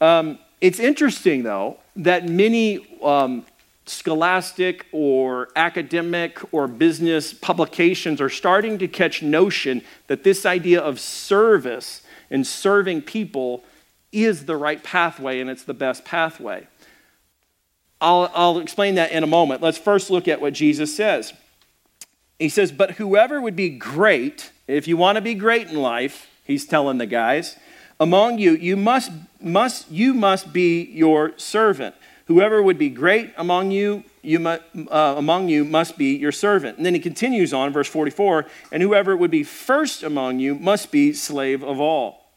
Um, 0.00 0.38
it's 0.60 0.78
interesting, 0.78 1.42
though, 1.42 1.78
that 1.96 2.28
many 2.28 2.98
um, 3.02 3.44
scholastic 3.86 4.86
or 4.92 5.48
academic 5.56 6.38
or 6.52 6.68
business 6.68 7.32
publications 7.32 8.20
are 8.20 8.28
starting 8.28 8.78
to 8.78 8.88
catch 8.88 9.22
notion 9.22 9.82
that 10.06 10.22
this 10.22 10.46
idea 10.46 10.80
of 10.80 11.00
service 11.00 12.02
and 12.30 12.46
serving 12.46 13.02
people 13.02 13.64
is 14.12 14.46
the 14.46 14.56
right 14.56 14.82
pathway 14.82 15.40
and 15.40 15.50
it's 15.50 15.64
the 15.64 15.74
best 15.74 16.04
pathway. 16.04 16.66
I'll, 18.00 18.30
I'll 18.34 18.58
explain 18.58 18.94
that 18.94 19.12
in 19.12 19.22
a 19.22 19.26
moment. 19.26 19.60
Let's 19.60 19.78
first 19.78 20.10
look 20.10 20.26
at 20.28 20.40
what 20.40 20.52
Jesus 20.54 20.94
says. 20.94 21.32
He 22.38 22.48
says, 22.48 22.72
But 22.72 22.92
whoever 22.92 23.40
would 23.40 23.56
be 23.56 23.70
great, 23.70 24.52
if 24.66 24.88
you 24.88 24.96
want 24.96 25.16
to 25.16 25.22
be 25.22 25.34
great 25.34 25.68
in 25.68 25.76
life, 25.76 26.28
he's 26.44 26.64
telling 26.66 26.98
the 26.98 27.06
guys, 27.06 27.56
among 28.00 28.38
you, 28.38 28.56
you 28.56 28.76
must, 28.76 29.12
must, 29.40 29.90
you 29.90 30.14
must 30.14 30.52
be 30.52 30.84
your 30.84 31.38
servant. 31.38 31.94
Whoever 32.26 32.62
would 32.62 32.78
be 32.78 32.88
great 32.88 33.32
among 33.36 33.70
you, 33.70 34.04
you 34.22 34.38
mu- 34.38 34.58
uh, 34.90 35.14
among 35.18 35.48
you 35.48 35.64
must 35.64 35.98
be 35.98 36.16
your 36.16 36.32
servant. 36.32 36.78
And 36.78 36.86
then 36.86 36.94
he 36.94 37.00
continues 37.00 37.52
on, 37.52 37.72
verse 37.72 37.88
44, 37.88 38.46
and 38.72 38.82
whoever 38.82 39.16
would 39.16 39.30
be 39.30 39.44
first 39.44 40.02
among 40.02 40.38
you 40.38 40.54
must 40.54 40.90
be 40.90 41.12
slave 41.12 41.62
of 41.62 41.78
all. 41.78 42.30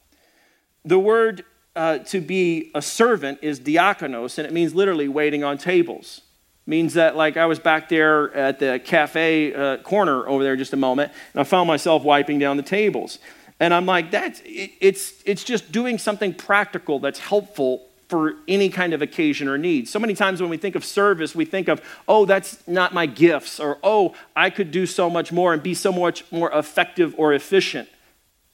The 0.84 1.00
word 1.00 1.46
uh, 1.76 2.00
to 2.00 2.20
be 2.20 2.72
a 2.76 2.82
servant 2.82 3.40
is 3.42 3.60
diakonos, 3.60 4.38
and 4.38 4.46
it 4.46 4.52
means 4.52 4.76
literally 4.76 5.08
waiting 5.08 5.44
on 5.44 5.58
tables. 5.58 6.22
Means 6.66 6.94
that, 6.94 7.16
like, 7.16 7.36
I 7.36 7.46
was 7.46 7.60
back 7.60 7.90
there 7.90 8.34
at 8.34 8.60
the 8.60 8.82
cafe 8.84 9.54
uh, 9.54 9.78
corner 9.78 10.28
over 10.28 10.44
there 10.44 10.56
just 10.56 10.74
a 10.74 10.78
moment, 10.78 11.12
and 11.34 11.42
I 11.42 11.44
found 11.44 11.68
myself 11.68 12.04
wiping 12.04 12.40
down 12.40 12.58
the 12.58 12.64
tables. 12.64 13.20
And 13.60 13.74
I'm 13.74 13.86
like, 13.86 14.12
that's, 14.12 14.42
it, 14.46 14.72
it's, 14.80 15.22
it's 15.26 15.44
just 15.44 15.72
doing 15.72 15.98
something 15.98 16.34
practical 16.34 17.00
that's 17.00 17.20
helpful 17.20 17.88
for 18.10 18.36
any 18.48 18.70
kind 18.70 18.94
of 18.94 19.02
occasion 19.02 19.48
or 19.48 19.58
need. 19.58 19.88
So 19.88 19.98
many 19.98 20.14
times 20.14 20.40
when 20.40 20.50
we 20.50 20.58
think 20.58 20.76
of 20.76 20.86
service, 20.86 21.34
we 21.34 21.46
think 21.46 21.68
of, 21.68 21.82
oh, 22.08 22.26
that's 22.26 22.68
not 22.68 22.94
my 22.94 23.06
gifts, 23.06 23.60
or 23.60 23.80
oh, 23.82 24.14
I 24.36 24.50
could 24.50 24.70
do 24.70 24.86
so 24.86 25.10
much 25.10 25.32
more 25.32 25.54
and 25.54 25.64
be 25.64 25.74
so 25.74 25.92
much 25.92 26.24
more 26.32 26.52
effective 26.52 27.16
or 27.18 27.34
efficient. 27.34 27.90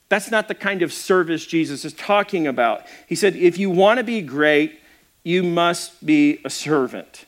That's 0.07 0.31
not 0.31 0.47
the 0.47 0.55
kind 0.55 0.81
of 0.81 0.93
service 0.93 1.45
Jesus 1.45 1.85
is 1.85 1.93
talking 1.93 2.47
about. 2.47 2.83
He 3.07 3.15
said, 3.15 3.35
if 3.35 3.57
you 3.57 3.69
want 3.69 3.97
to 3.97 4.03
be 4.03 4.21
great, 4.21 4.79
you 5.23 5.43
must 5.43 6.05
be 6.05 6.39
a 6.45 6.49
servant. 6.49 7.25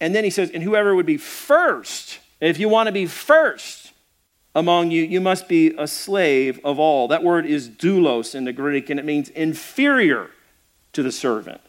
And 0.00 0.14
then 0.14 0.24
he 0.24 0.30
says, 0.30 0.50
and 0.50 0.62
whoever 0.62 0.94
would 0.94 1.06
be 1.06 1.16
first, 1.16 2.18
if 2.40 2.58
you 2.58 2.68
want 2.68 2.88
to 2.88 2.92
be 2.92 3.06
first 3.06 3.87
among 4.58 4.90
you, 4.90 5.04
you 5.04 5.20
must 5.20 5.46
be 5.46 5.72
a 5.78 5.86
slave 5.86 6.58
of 6.64 6.80
all. 6.80 7.06
That 7.06 7.22
word 7.22 7.46
is 7.46 7.68
doulos 7.68 8.34
in 8.34 8.42
the 8.42 8.52
Greek, 8.52 8.90
and 8.90 8.98
it 8.98 9.06
means 9.06 9.28
inferior 9.28 10.30
to 10.94 11.02
the 11.04 11.12
servant. 11.12 11.60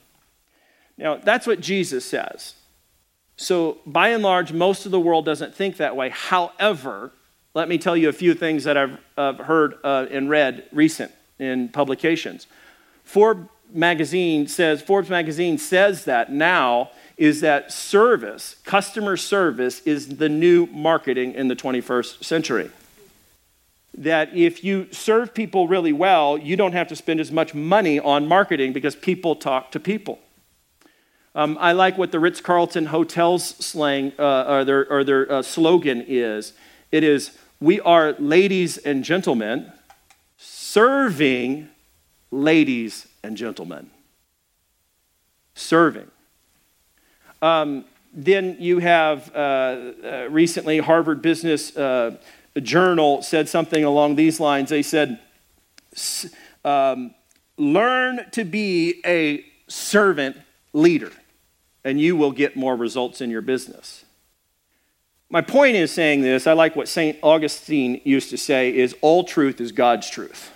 Now, 0.97 1.17
that's 1.17 1.45
what 1.45 1.59
Jesus 1.61 2.03
says. 2.03 2.55
So, 3.37 3.77
by 3.85 4.09
and 4.09 4.23
large, 4.23 4.51
most 4.51 4.87
of 4.87 4.91
the 4.91 4.99
world 4.99 5.23
doesn't 5.23 5.53
think 5.53 5.77
that 5.77 5.95
way. 5.95 6.09
However, 6.09 7.11
let 7.53 7.69
me 7.69 7.77
tell 7.77 7.95
you 7.95 8.09
a 8.09 8.13
few 8.13 8.33
things 8.33 8.63
that 8.63 8.75
I've 8.75 9.37
heard 9.37 9.75
uh, 9.83 10.07
and 10.09 10.27
read 10.27 10.65
recent 10.71 11.11
in 11.37 11.69
publications. 11.69 12.47
Forbes 13.03 13.47
magazine 13.71 14.47
says 14.47 14.81
Forbes 14.81 15.11
magazine 15.11 15.59
says 15.59 16.05
that 16.05 16.31
now 16.31 16.89
is 17.17 17.41
that 17.41 17.71
service, 17.71 18.55
customer 18.65 19.15
service 19.15 19.81
is 19.81 20.17
the 20.17 20.27
new 20.29 20.65
marketing 20.67 21.33
in 21.33 21.49
the 21.49 21.55
21st 21.55 22.23
century. 22.23 22.71
That 23.97 24.35
if 24.35 24.63
you 24.63 24.87
serve 24.91 25.33
people 25.33 25.67
really 25.67 25.93
well, 25.93 26.37
you 26.37 26.55
don't 26.55 26.73
have 26.73 26.87
to 26.89 26.95
spend 26.95 27.19
as 27.19 27.31
much 27.31 27.53
money 27.53 27.99
on 27.99 28.27
marketing 28.27 28.71
because 28.73 28.95
people 28.95 29.35
talk 29.35 29.71
to 29.71 29.79
people. 29.79 30.19
Um, 31.35 31.57
I 31.59 31.73
like 31.73 31.97
what 31.97 32.11
the 32.11 32.19
Ritz 32.19 32.41
Carlton 32.41 32.87
Hotels 32.87 33.43
slang 33.45 34.13
uh, 34.17 34.45
or 34.47 34.65
their, 34.65 34.91
or 34.91 35.03
their 35.03 35.31
uh, 35.31 35.41
slogan 35.41 36.03
is. 36.07 36.53
It 36.91 37.03
is, 37.03 37.37
We 37.59 37.79
are 37.81 38.13
ladies 38.13 38.77
and 38.77 39.03
gentlemen 39.03 39.71
serving 40.69 41.67
ladies 42.31 43.07
and 43.23 43.35
gentlemen. 43.35 43.89
Serving. 45.55 46.09
Um, 47.41 47.85
then 48.13 48.57
you 48.59 48.77
have 48.79 49.35
uh, 49.35 49.37
uh, 49.37 50.27
recently 50.29 50.77
Harvard 50.77 51.21
Business 51.21 51.75
uh, 51.75 52.17
Journal 52.61 53.21
said 53.21 53.47
something 53.47 53.83
along 53.83 54.15
these 54.15 54.39
lines. 54.39 54.69
They 54.69 54.83
said, 54.83 55.19
um, 56.65 57.13
Learn 57.57 58.25
to 58.31 58.45
be 58.45 59.01
a 59.05 59.45
servant 59.67 60.37
leader, 60.73 61.11
and 61.83 61.99
you 61.99 62.15
will 62.15 62.31
get 62.31 62.55
more 62.55 62.75
results 62.75 63.21
in 63.21 63.29
your 63.29 63.41
business. 63.41 64.05
My 65.29 65.41
point 65.41 65.75
is 65.75 65.91
saying 65.91 66.21
this, 66.21 66.47
I 66.47 66.53
like 66.53 66.75
what 66.75 66.87
St. 66.87 67.17
Augustine 67.21 68.01
used 68.03 68.29
to 68.31 68.37
say 68.37 68.75
is 68.75 68.95
all 69.01 69.23
truth 69.23 69.61
is 69.61 69.71
God's 69.71 70.09
truth. 70.09 70.51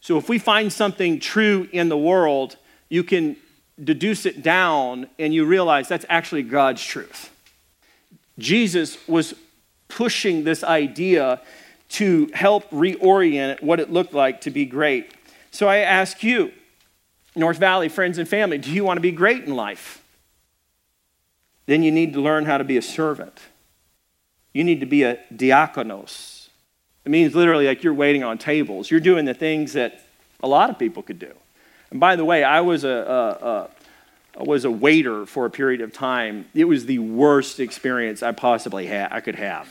So 0.00 0.16
if 0.16 0.28
we 0.28 0.38
find 0.38 0.72
something 0.72 1.18
true 1.18 1.68
in 1.72 1.88
the 1.88 1.98
world, 1.98 2.56
you 2.88 3.02
can 3.02 3.36
deduce 3.82 4.26
it 4.26 4.42
down 4.42 5.08
and 5.18 5.34
you 5.34 5.44
realize 5.44 5.88
that's 5.88 6.06
actually 6.08 6.44
God's 6.44 6.84
truth. 6.84 7.30
Jesus 8.38 8.96
was 9.08 9.34
pushing 9.88 10.44
this 10.44 10.62
idea 10.62 11.40
to 11.90 12.30
help 12.34 12.68
reorient 12.70 13.62
what 13.62 13.80
it 13.80 13.90
looked 13.90 14.14
like 14.14 14.42
to 14.42 14.50
be 14.50 14.64
great. 14.64 15.12
So 15.50 15.68
I 15.68 15.78
ask 15.78 16.22
you, 16.22 16.52
North 17.34 17.58
Valley 17.58 17.88
friends 17.88 18.18
and 18.18 18.28
family, 18.28 18.58
do 18.58 18.70
you 18.70 18.84
want 18.84 18.98
to 18.98 19.02
be 19.02 19.12
great 19.12 19.44
in 19.44 19.54
life? 19.54 20.02
then 21.68 21.82
you 21.82 21.92
need 21.92 22.14
to 22.14 22.20
learn 22.20 22.46
how 22.46 22.56
to 22.56 22.64
be 22.64 22.78
a 22.78 22.82
servant. 22.82 23.38
You 24.54 24.64
need 24.64 24.80
to 24.80 24.86
be 24.86 25.02
a 25.02 25.18
diakonos. 25.32 26.48
It 27.04 27.10
means 27.10 27.34
literally 27.34 27.66
like 27.66 27.84
you're 27.84 27.92
waiting 27.92 28.24
on 28.24 28.38
tables. 28.38 28.90
You're 28.90 29.00
doing 29.00 29.26
the 29.26 29.34
things 29.34 29.74
that 29.74 30.02
a 30.42 30.48
lot 30.48 30.70
of 30.70 30.78
people 30.78 31.02
could 31.02 31.18
do. 31.18 31.32
And 31.90 32.00
by 32.00 32.16
the 32.16 32.24
way, 32.24 32.42
I 32.42 32.62
was 32.62 32.84
a, 32.84 32.88
a, 32.88 33.46
a 33.46 33.70
I 34.40 34.44
was 34.44 34.64
a 34.64 34.70
waiter 34.70 35.26
for 35.26 35.44
a 35.44 35.50
period 35.50 35.82
of 35.82 35.92
time. 35.92 36.46
It 36.54 36.64
was 36.64 36.86
the 36.86 37.00
worst 37.00 37.60
experience 37.60 38.22
I 38.22 38.32
possibly 38.32 38.86
had, 38.86 39.12
I 39.12 39.20
could 39.20 39.34
have. 39.34 39.68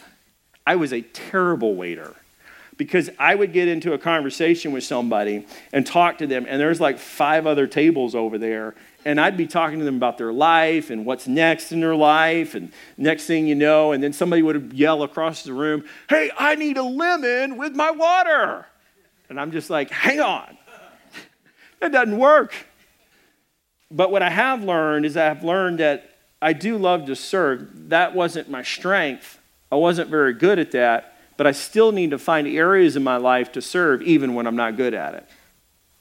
I 0.68 0.76
was 0.76 0.92
a 0.92 1.02
terrible 1.02 1.76
waiter. 1.76 2.14
because 2.76 3.10
I 3.18 3.34
would 3.34 3.54
get 3.54 3.68
into 3.68 3.94
a 3.94 3.98
conversation 3.98 4.72
with 4.72 4.84
somebody 4.84 5.48
and 5.74 5.88
talk 5.88 6.20
to 6.20 6.28
them, 6.28 6.46
and 6.48 6.62
there's 6.62 6.80
like 6.80 7.00
five 7.00 7.48
other 7.48 7.66
tables 7.66 8.14
over 8.14 8.38
there, 8.38 8.76
and 9.04 9.20
I'd 9.20 9.38
be 9.38 9.48
talking 9.48 9.80
to 9.80 9.86
them 9.86 9.96
about 9.96 10.18
their 10.20 10.34
life 10.34 10.92
and 10.92 11.04
what's 11.06 11.26
next 11.26 11.72
in 11.72 11.80
their 11.80 11.96
life, 11.96 12.54
and 12.54 12.72
next 12.98 13.26
thing 13.26 13.48
you 13.48 13.56
know, 13.56 13.94
and 13.94 14.04
then 14.04 14.14
somebody 14.14 14.44
would 14.44 14.74
yell 14.74 15.02
across 15.04 15.42
the 15.44 15.54
room, 15.54 15.86
Hey, 16.10 16.30
I 16.38 16.54
need 16.56 16.78
a 16.78 16.84
lemon 16.84 17.58
with 17.58 17.74
my 17.74 17.90
water. 17.90 18.68
And 19.30 19.40
I'm 19.40 19.52
just 19.52 19.70
like, 19.70 19.90
Hang 19.90 20.20
on. 20.20 20.58
that 21.80 21.94
doesn't 21.94 22.18
work. 22.18 22.54
But 23.90 24.12
what 24.12 24.22
I 24.22 24.30
have 24.30 24.64
learned 24.64 25.06
is 25.06 25.16
I've 25.16 25.44
learned 25.44 25.80
that 25.80 26.18
I 26.42 26.52
do 26.52 26.78
love 26.78 27.06
to 27.06 27.16
serve. 27.16 27.90
That 27.90 28.14
wasn't 28.14 28.50
my 28.50 28.62
strength. 28.62 29.37
I 29.72 29.76
wasn't 29.76 30.10
very 30.10 30.34
good 30.34 30.60
at 30.60 30.72
that 30.72 31.18
but 31.38 31.46
I 31.46 31.52
still 31.52 31.92
need 31.92 32.12
to 32.12 32.18
find 32.18 32.48
areas 32.48 32.96
in 32.96 33.04
my 33.04 33.18
life 33.18 33.52
to 33.54 33.62
serve 33.62 34.02
even 34.02 34.34
when 34.34 34.48
I'm 34.48 34.56
not 34.56 34.76
good 34.76 34.94
at 34.96 35.14
it. 35.14 35.26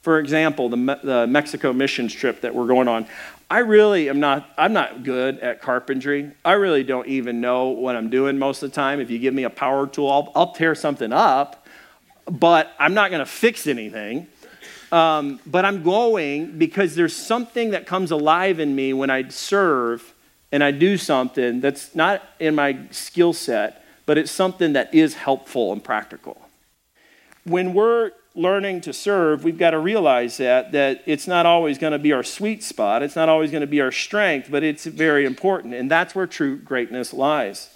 For 0.01 0.19
example, 0.19 0.69
the, 0.69 0.99
the 1.03 1.27
Mexico 1.27 1.73
missions 1.73 2.15
trip 2.15 2.41
that 2.41 2.55
we're 2.55 2.67
going 2.67 2.89
on, 2.89 3.07
I 3.51 3.59
really 3.59 4.09
am 4.09 4.19
not, 4.19 4.49
I'm 4.57 4.73
not 4.73 5.05
good 5.05 5.39
at 5.41 5.61
carpentry. 5.61 6.33
I 6.45 6.53
really 6.53 6.85
don't 6.85 7.07
even 7.07 7.41
know 7.41 7.69
what 7.69 7.97
I'm 7.97 8.09
doing 8.09 8.39
most 8.39 8.63
of 8.63 8.71
the 8.71 8.75
time. 8.75 8.99
If 8.99 9.11
you 9.11 9.19
give 9.19 9.35
me 9.35 9.45
a 9.45 9.51
power 9.51 9.87
tool, 9.87 10.11
I'll, 10.11 10.33
I'll 10.35 10.53
tear 10.53 10.75
something 10.75 11.13
up, 11.13 11.67
but 12.31 12.73
I'm 12.79 12.95
not 12.95 13.11
going 13.11 13.21
to 13.21 13.31
fix 13.31 13.67
anything. 13.67 14.29
Um, 14.93 15.41
but 15.45 15.65
I'm 15.65 15.83
going 15.83 16.57
because 16.57 16.95
there's 16.95 17.15
something 17.15 17.71
that 17.71 17.87
comes 17.87 18.13
alive 18.13 18.61
in 18.61 18.75
me 18.75 18.93
when 18.93 19.11
I 19.11 19.29
serve 19.29 20.15
and 20.53 20.63
I 20.63 20.71
do 20.71 20.97
something 20.97 21.61
that's 21.61 21.95
not 21.95 22.23
in 22.39 22.55
my 22.55 22.79
skill 22.91 23.33
set 23.33 23.83
but 24.07 24.17
it's 24.17 24.31
something 24.31 24.73
that 24.73 24.95
is 24.95 25.15
helpful 25.15 25.73
and 25.73 25.83
practical. 25.83 26.41
When 27.45 27.75
we're 27.75 28.13
learning 28.35 28.83
to 28.83 28.93
serve, 28.93 29.45
we've 29.45 29.59
got 29.59 29.71
to 29.71 29.79
realize 29.79 30.37
that 30.37 30.73
that 30.73 31.03
it's 31.07 31.27
not 31.27 31.45
always 31.45 31.79
going 31.79 31.93
to 31.93 31.99
be 31.99 32.13
our 32.13 32.23
sweet 32.23 32.63
spot, 32.63 33.03
it's 33.03 33.17
not 33.17 33.29
always 33.29 33.51
going 33.51 33.63
to 33.63 33.67
be 33.67 33.81
our 33.81 33.93
strength, 33.93 34.49
but 34.51 34.63
it's 34.63 34.87
very 34.87 35.27
important, 35.27 35.75
and 35.75 35.91
that's 35.91 36.15
where 36.15 36.27
true 36.27 36.57
greatness 36.57 37.13
lies. 37.13 37.71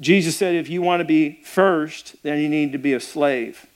Jesus 0.00 0.36
said 0.36 0.54
if 0.54 0.68
you 0.68 0.82
want 0.82 1.00
to 1.00 1.04
be 1.04 1.42
first, 1.44 2.22
then 2.22 2.38
you 2.38 2.48
need 2.48 2.72
to 2.72 2.78
be 2.78 2.92
a 2.92 3.00
slave, 3.00 3.66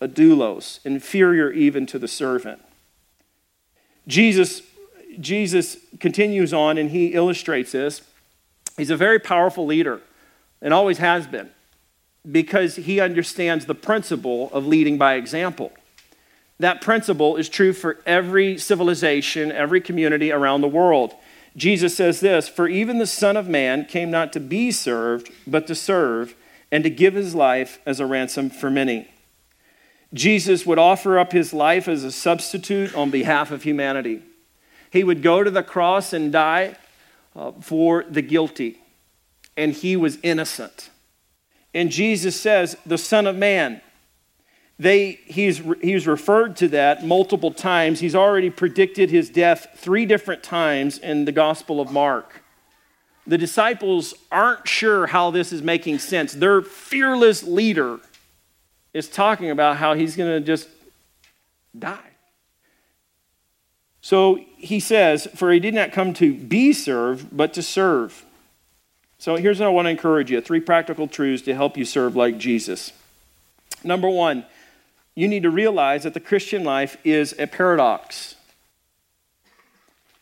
a 0.00 0.08
doulos, 0.08 0.84
inferior 0.84 1.50
even 1.50 1.86
to 1.86 1.98
the 1.98 2.08
servant. 2.08 2.62
Jesus 4.06 4.62
Jesus 5.18 5.76
continues 5.98 6.52
on 6.52 6.78
and 6.78 6.90
he 6.90 7.08
illustrates 7.08 7.72
this. 7.72 8.02
He's 8.76 8.90
a 8.90 8.96
very 8.96 9.18
powerful 9.18 9.66
leader 9.66 10.00
and 10.62 10.74
always 10.74 10.98
has 10.98 11.26
been, 11.26 11.50
because 12.30 12.76
he 12.76 13.00
understands 13.00 13.66
the 13.66 13.74
principle 13.74 14.50
of 14.52 14.66
leading 14.66 14.98
by 14.98 15.14
example. 15.14 15.72
That 16.58 16.82
principle 16.82 17.36
is 17.36 17.48
true 17.48 17.72
for 17.72 17.98
every 18.04 18.58
civilization, 18.58 19.50
every 19.50 19.80
community 19.80 20.30
around 20.30 20.60
the 20.60 20.68
world. 20.68 21.14
Jesus 21.56 21.96
says 21.96 22.20
this 22.20 22.48
For 22.48 22.68
even 22.68 22.98
the 22.98 23.06
Son 23.06 23.36
of 23.36 23.48
Man 23.48 23.86
came 23.86 24.10
not 24.10 24.32
to 24.34 24.40
be 24.40 24.70
served, 24.70 25.30
but 25.46 25.66
to 25.66 25.74
serve, 25.74 26.34
and 26.70 26.84
to 26.84 26.90
give 26.90 27.14
his 27.14 27.34
life 27.34 27.80
as 27.86 27.98
a 27.98 28.06
ransom 28.06 28.50
for 28.50 28.70
many. 28.70 29.08
Jesus 30.12 30.66
would 30.66 30.78
offer 30.78 31.18
up 31.18 31.32
his 31.32 31.52
life 31.52 31.88
as 31.88 32.04
a 32.04 32.12
substitute 32.12 32.94
on 32.94 33.10
behalf 33.10 33.50
of 33.50 33.62
humanity. 33.62 34.22
He 34.90 35.04
would 35.04 35.22
go 35.22 35.42
to 35.42 35.50
the 35.50 35.62
cross 35.62 36.12
and 36.12 36.32
die 36.32 36.76
uh, 37.36 37.52
for 37.60 38.04
the 38.08 38.22
guilty 38.22 38.80
and 39.60 39.72
he 39.72 39.94
was 39.94 40.18
innocent. 40.22 40.90
And 41.74 41.90
Jesus 41.90 42.40
says, 42.40 42.76
the 42.86 42.98
Son 42.98 43.26
of 43.26 43.36
Man. 43.36 43.82
They, 44.78 45.20
he's, 45.26 45.60
he's 45.82 46.06
referred 46.06 46.56
to 46.56 46.68
that 46.68 47.04
multiple 47.04 47.52
times. 47.52 48.00
He's 48.00 48.14
already 48.14 48.48
predicted 48.48 49.10
his 49.10 49.28
death 49.28 49.68
three 49.76 50.06
different 50.06 50.42
times 50.42 50.96
in 50.96 51.26
the 51.26 51.32
Gospel 51.32 51.80
of 51.80 51.92
Mark. 51.92 52.42
The 53.26 53.36
disciples 53.36 54.14
aren't 54.32 54.66
sure 54.66 55.06
how 55.06 55.30
this 55.30 55.52
is 55.52 55.60
making 55.60 55.98
sense. 55.98 56.32
Their 56.32 56.62
fearless 56.62 57.42
leader 57.42 58.00
is 58.94 59.10
talking 59.10 59.50
about 59.50 59.76
how 59.76 59.92
he's 59.92 60.16
going 60.16 60.40
to 60.40 60.44
just 60.44 60.68
die. 61.78 62.09
So 64.00 64.40
he 64.56 64.80
says, 64.80 65.28
For 65.34 65.52
he 65.52 65.60
did 65.60 65.74
not 65.74 65.92
come 65.92 66.14
to 66.14 66.34
be 66.34 66.72
served, 66.72 67.28
but 67.30 67.52
to 67.54 67.62
serve 67.62 68.24
so 69.20 69.36
here's 69.36 69.60
what 69.60 69.66
I 69.66 69.68
want 69.70 69.84
to 69.84 69.90
encourage 69.90 70.30
you 70.30 70.40
three 70.40 70.60
practical 70.60 71.06
truths 71.06 71.42
to 71.42 71.54
help 71.54 71.76
you 71.76 71.84
serve 71.84 72.16
like 72.16 72.38
Jesus. 72.38 72.94
Number 73.84 74.08
one, 74.08 74.46
you 75.14 75.28
need 75.28 75.42
to 75.42 75.50
realize 75.50 76.04
that 76.04 76.14
the 76.14 76.20
Christian 76.20 76.64
life 76.64 76.96
is 77.04 77.34
a 77.38 77.46
paradox. 77.46 78.36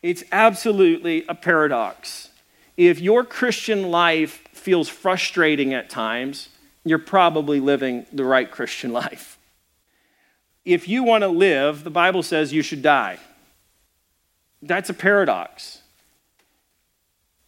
It's 0.03 0.25
absolutely 0.33 1.23
a 1.29 1.35
paradox. 1.35 2.29
If 2.75 2.99
your 2.99 3.23
Christian 3.23 3.89
life 3.89 4.45
feels 4.51 4.89
frustrating 4.89 5.73
at 5.73 5.89
times, 5.89 6.49
you're 6.83 6.99
probably 6.99 7.61
living 7.61 8.05
the 8.11 8.25
right 8.25 8.51
Christian 8.51 8.91
life. 9.03 9.37
If 10.65 10.89
you 10.89 11.03
want 11.03 11.21
to 11.21 11.29
live, 11.29 11.85
the 11.85 11.89
Bible 11.89 12.21
says 12.21 12.51
you 12.51 12.63
should 12.63 12.81
die. 12.81 13.17
That's 14.61 14.89
a 14.89 14.93
paradox 14.93 15.79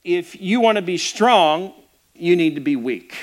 if 0.04 0.40
you 0.42 0.60
want 0.60 0.78
to 0.78 0.82
be 0.82 0.98
strong, 0.98 1.74
you 2.14 2.36
need 2.36 2.56
to 2.56 2.62
be 2.62 2.76
weak. 2.76 3.16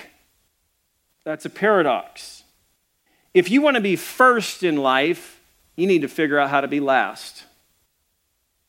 That's 1.25 1.45
a 1.45 1.51
paradox. 1.51 2.45
If 3.35 3.51
you 3.51 3.61
want 3.61 3.77
to 3.77 3.81
be 3.81 3.97
first 3.97 4.63
in 4.63 4.77
life, 4.77 5.41
you 5.77 5.87
need 5.87 6.03
to 6.03 6.09
figure 6.09 6.39
out 6.39 6.51
how 6.51 6.61
to 6.61 6.69
be 6.69 6.81
last. 6.81 7.45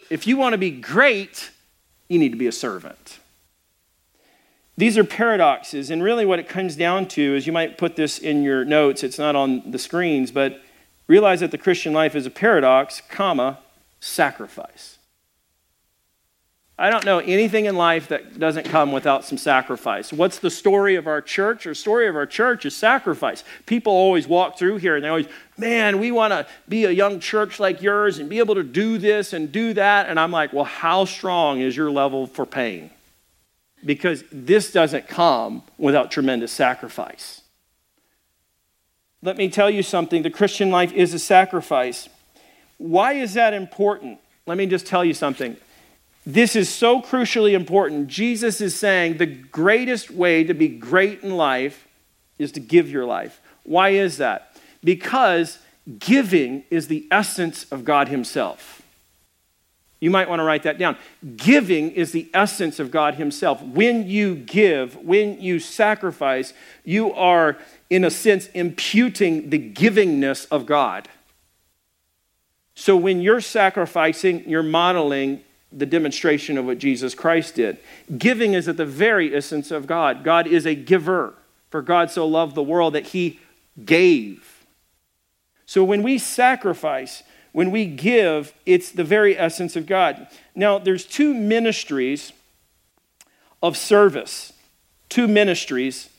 If 0.09 0.27
you 0.27 0.37
want 0.37 0.53
to 0.53 0.57
be 0.57 0.71
great, 0.71 1.51
you 2.07 2.19
need 2.19 2.29
to 2.29 2.37
be 2.37 2.47
a 2.47 2.51
servant. 2.51 3.19
These 4.75 4.97
are 4.97 5.03
paradoxes, 5.03 5.91
and 5.91 6.01
really 6.01 6.25
what 6.25 6.39
it 6.39 6.47
comes 6.47 6.75
down 6.75 7.07
to 7.09 7.35
is 7.35 7.45
you 7.45 7.53
might 7.53 7.77
put 7.77 7.95
this 7.95 8.17
in 8.17 8.43
your 8.43 8.63
notes, 8.63 9.03
it's 9.03 9.19
not 9.19 9.35
on 9.35 9.71
the 9.71 9.79
screens, 9.79 10.31
but 10.31 10.61
realize 11.07 11.41
that 11.41 11.51
the 11.51 11.57
Christian 11.57 11.91
life 11.91 12.15
is 12.15 12.25
a 12.25 12.29
paradox, 12.29 13.01
comma, 13.09 13.59
sacrifice. 13.99 14.98
I 16.81 16.89
don't 16.89 17.03
know 17.03 17.19
anything 17.19 17.65
in 17.65 17.75
life 17.75 18.07
that 18.07 18.39
doesn't 18.39 18.63
come 18.63 18.93
without 18.93 19.25
some 19.25 19.37
sacrifice. 19.37 20.13
What's 20.13 20.39
the 20.39 20.49
story 20.49 20.95
of 20.95 21.07
our 21.07 21.21
church? 21.21 21.67
Our 21.67 21.73
story 21.73 22.07
of 22.07 22.15
our 22.15 22.25
church 22.25 22.65
is 22.65 22.73
sacrifice. 22.73 23.43
People 23.65 23.91
always 23.91 24.29
walk 24.29 24.57
through 24.57 24.77
here 24.77 24.95
and 24.95 25.03
they 25.03 25.09
always, 25.09 25.27
man, 25.57 25.99
we 25.99 26.09
want 26.09 26.31
to 26.31 26.47
be 26.69 26.85
a 26.85 26.91
young 26.91 27.19
church 27.19 27.59
like 27.59 27.81
yours 27.81 28.17
and 28.17 28.29
be 28.29 28.39
able 28.39 28.55
to 28.55 28.63
do 28.63 28.97
this 28.97 29.33
and 29.33 29.51
do 29.51 29.73
that. 29.73 30.07
And 30.07 30.17
I'm 30.17 30.31
like, 30.31 30.53
well, 30.53 30.63
how 30.63 31.03
strong 31.03 31.59
is 31.59 31.75
your 31.75 31.91
level 31.91 32.27
for 32.27 32.45
pain? 32.45 32.91
Because 33.83 34.23
this 34.31 34.71
doesn't 34.71 35.09
come 35.09 35.63
without 35.77 36.11
tremendous 36.11 36.53
sacrifice. 36.53 37.41
Let 39.21 39.35
me 39.35 39.49
tell 39.49 39.69
you 39.69 39.83
something 39.83 40.23
the 40.23 40.29
Christian 40.29 40.71
life 40.71 40.93
is 40.93 41.13
a 41.13 41.19
sacrifice. 41.19 42.07
Why 42.77 43.13
is 43.13 43.33
that 43.33 43.53
important? 43.53 44.19
Let 44.45 44.57
me 44.57 44.65
just 44.65 44.85
tell 44.85 45.03
you 45.03 45.13
something. 45.13 45.57
This 46.25 46.55
is 46.55 46.69
so 46.69 47.01
crucially 47.01 47.53
important. 47.53 48.07
Jesus 48.07 48.61
is 48.61 48.75
saying 48.75 49.17
the 49.17 49.25
greatest 49.25 50.11
way 50.11 50.43
to 50.43 50.53
be 50.53 50.67
great 50.67 51.23
in 51.23 51.37
life 51.37 51.87
is 52.37 52.51
to 52.53 52.59
give 52.59 52.89
your 52.89 53.05
life. 53.05 53.41
Why 53.63 53.89
is 53.89 54.17
that? 54.17 54.55
Because 54.83 55.59
giving 55.97 56.63
is 56.69 56.87
the 56.87 57.07
essence 57.09 57.65
of 57.71 57.85
God 57.85 58.09
Himself. 58.09 58.81
You 59.99 60.09
might 60.09 60.29
want 60.29 60.39
to 60.39 60.43
write 60.43 60.63
that 60.63 60.77
down. 60.77 60.97
Giving 61.35 61.91
is 61.91 62.13
the 62.13 62.29
essence 62.33 62.79
of 62.79 62.89
God 62.89 63.15
Himself. 63.15 63.61
When 63.61 64.07
you 64.07 64.35
give, 64.35 64.95
when 64.97 65.41
you 65.41 65.59
sacrifice, 65.59 66.53
you 66.85 67.13
are, 67.13 67.57
in 67.89 68.05
a 68.05 68.11
sense, 68.11 68.47
imputing 68.47 69.49
the 69.49 69.59
givingness 69.59 70.47
of 70.51 70.65
God. 70.65 71.09
So 72.75 72.95
when 72.95 73.19
you're 73.19 73.41
sacrificing, 73.41 74.47
you're 74.49 74.63
modeling 74.63 75.41
the 75.71 75.85
demonstration 75.85 76.57
of 76.57 76.65
what 76.65 76.79
Jesus 76.79 77.13
Christ 77.13 77.55
did. 77.55 77.77
Giving 78.17 78.53
is 78.53 78.67
at 78.67 78.77
the 78.77 78.85
very 78.85 79.35
essence 79.35 79.71
of 79.71 79.87
God. 79.87 80.23
God 80.23 80.47
is 80.47 80.65
a 80.65 80.75
giver, 80.75 81.35
for 81.69 81.81
God 81.81 82.09
so 82.09 82.25
loved 82.27 82.55
the 82.55 82.63
world 82.63 82.93
that 82.93 83.07
he 83.07 83.39
gave. 83.85 84.65
So 85.65 85.83
when 85.83 86.01
we 86.01 86.17
sacrifice, 86.17 87.21
when 87.51 87.69
we 87.71 87.85
give, 87.85 88.53
it's 88.65 88.91
the 88.91 89.03
very 89.03 89.37
essence 89.37 89.75
of 89.75 89.85
God. 89.85 90.27
Now, 90.55 90.79
there's 90.79 91.05
two 91.05 91.33
ministries 91.33 92.33
of 93.61 93.77
service, 93.77 94.53
two 95.09 95.27
ministries 95.27 96.09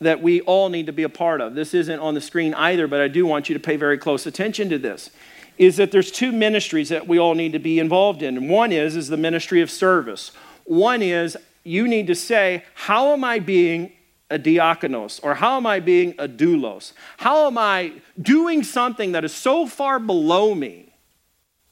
that 0.00 0.22
we 0.22 0.40
all 0.42 0.68
need 0.68 0.86
to 0.86 0.92
be 0.92 1.02
a 1.02 1.08
part 1.08 1.40
of. 1.40 1.54
This 1.54 1.74
isn't 1.74 1.98
on 1.98 2.14
the 2.14 2.20
screen 2.20 2.54
either, 2.54 2.86
but 2.86 3.00
I 3.00 3.08
do 3.08 3.26
want 3.26 3.48
you 3.48 3.54
to 3.54 3.60
pay 3.60 3.76
very 3.76 3.98
close 3.98 4.26
attention 4.26 4.68
to 4.70 4.78
this 4.78 5.10
is 5.58 5.76
that 5.76 5.90
there's 5.90 6.10
two 6.10 6.32
ministries 6.32 6.88
that 6.88 7.06
we 7.06 7.18
all 7.18 7.34
need 7.34 7.52
to 7.52 7.58
be 7.58 7.78
involved 7.78 8.22
in. 8.22 8.48
One 8.48 8.72
is 8.72 8.96
is 8.96 9.08
the 9.08 9.16
ministry 9.16 9.60
of 9.60 9.70
service. 9.70 10.32
One 10.64 11.02
is 11.02 11.36
you 11.64 11.88
need 11.88 12.06
to 12.06 12.14
say, 12.14 12.64
how 12.74 13.12
am 13.12 13.24
I 13.24 13.40
being 13.40 13.92
a 14.30 14.38
diakonos? 14.38 15.20
Or 15.22 15.34
how 15.34 15.56
am 15.56 15.66
I 15.66 15.80
being 15.80 16.14
a 16.18 16.28
doulos? 16.28 16.92
How 17.18 17.46
am 17.46 17.58
I 17.58 17.94
doing 18.20 18.62
something 18.62 19.12
that 19.12 19.24
is 19.24 19.34
so 19.34 19.66
far 19.66 19.98
below 19.98 20.54
me 20.54 20.92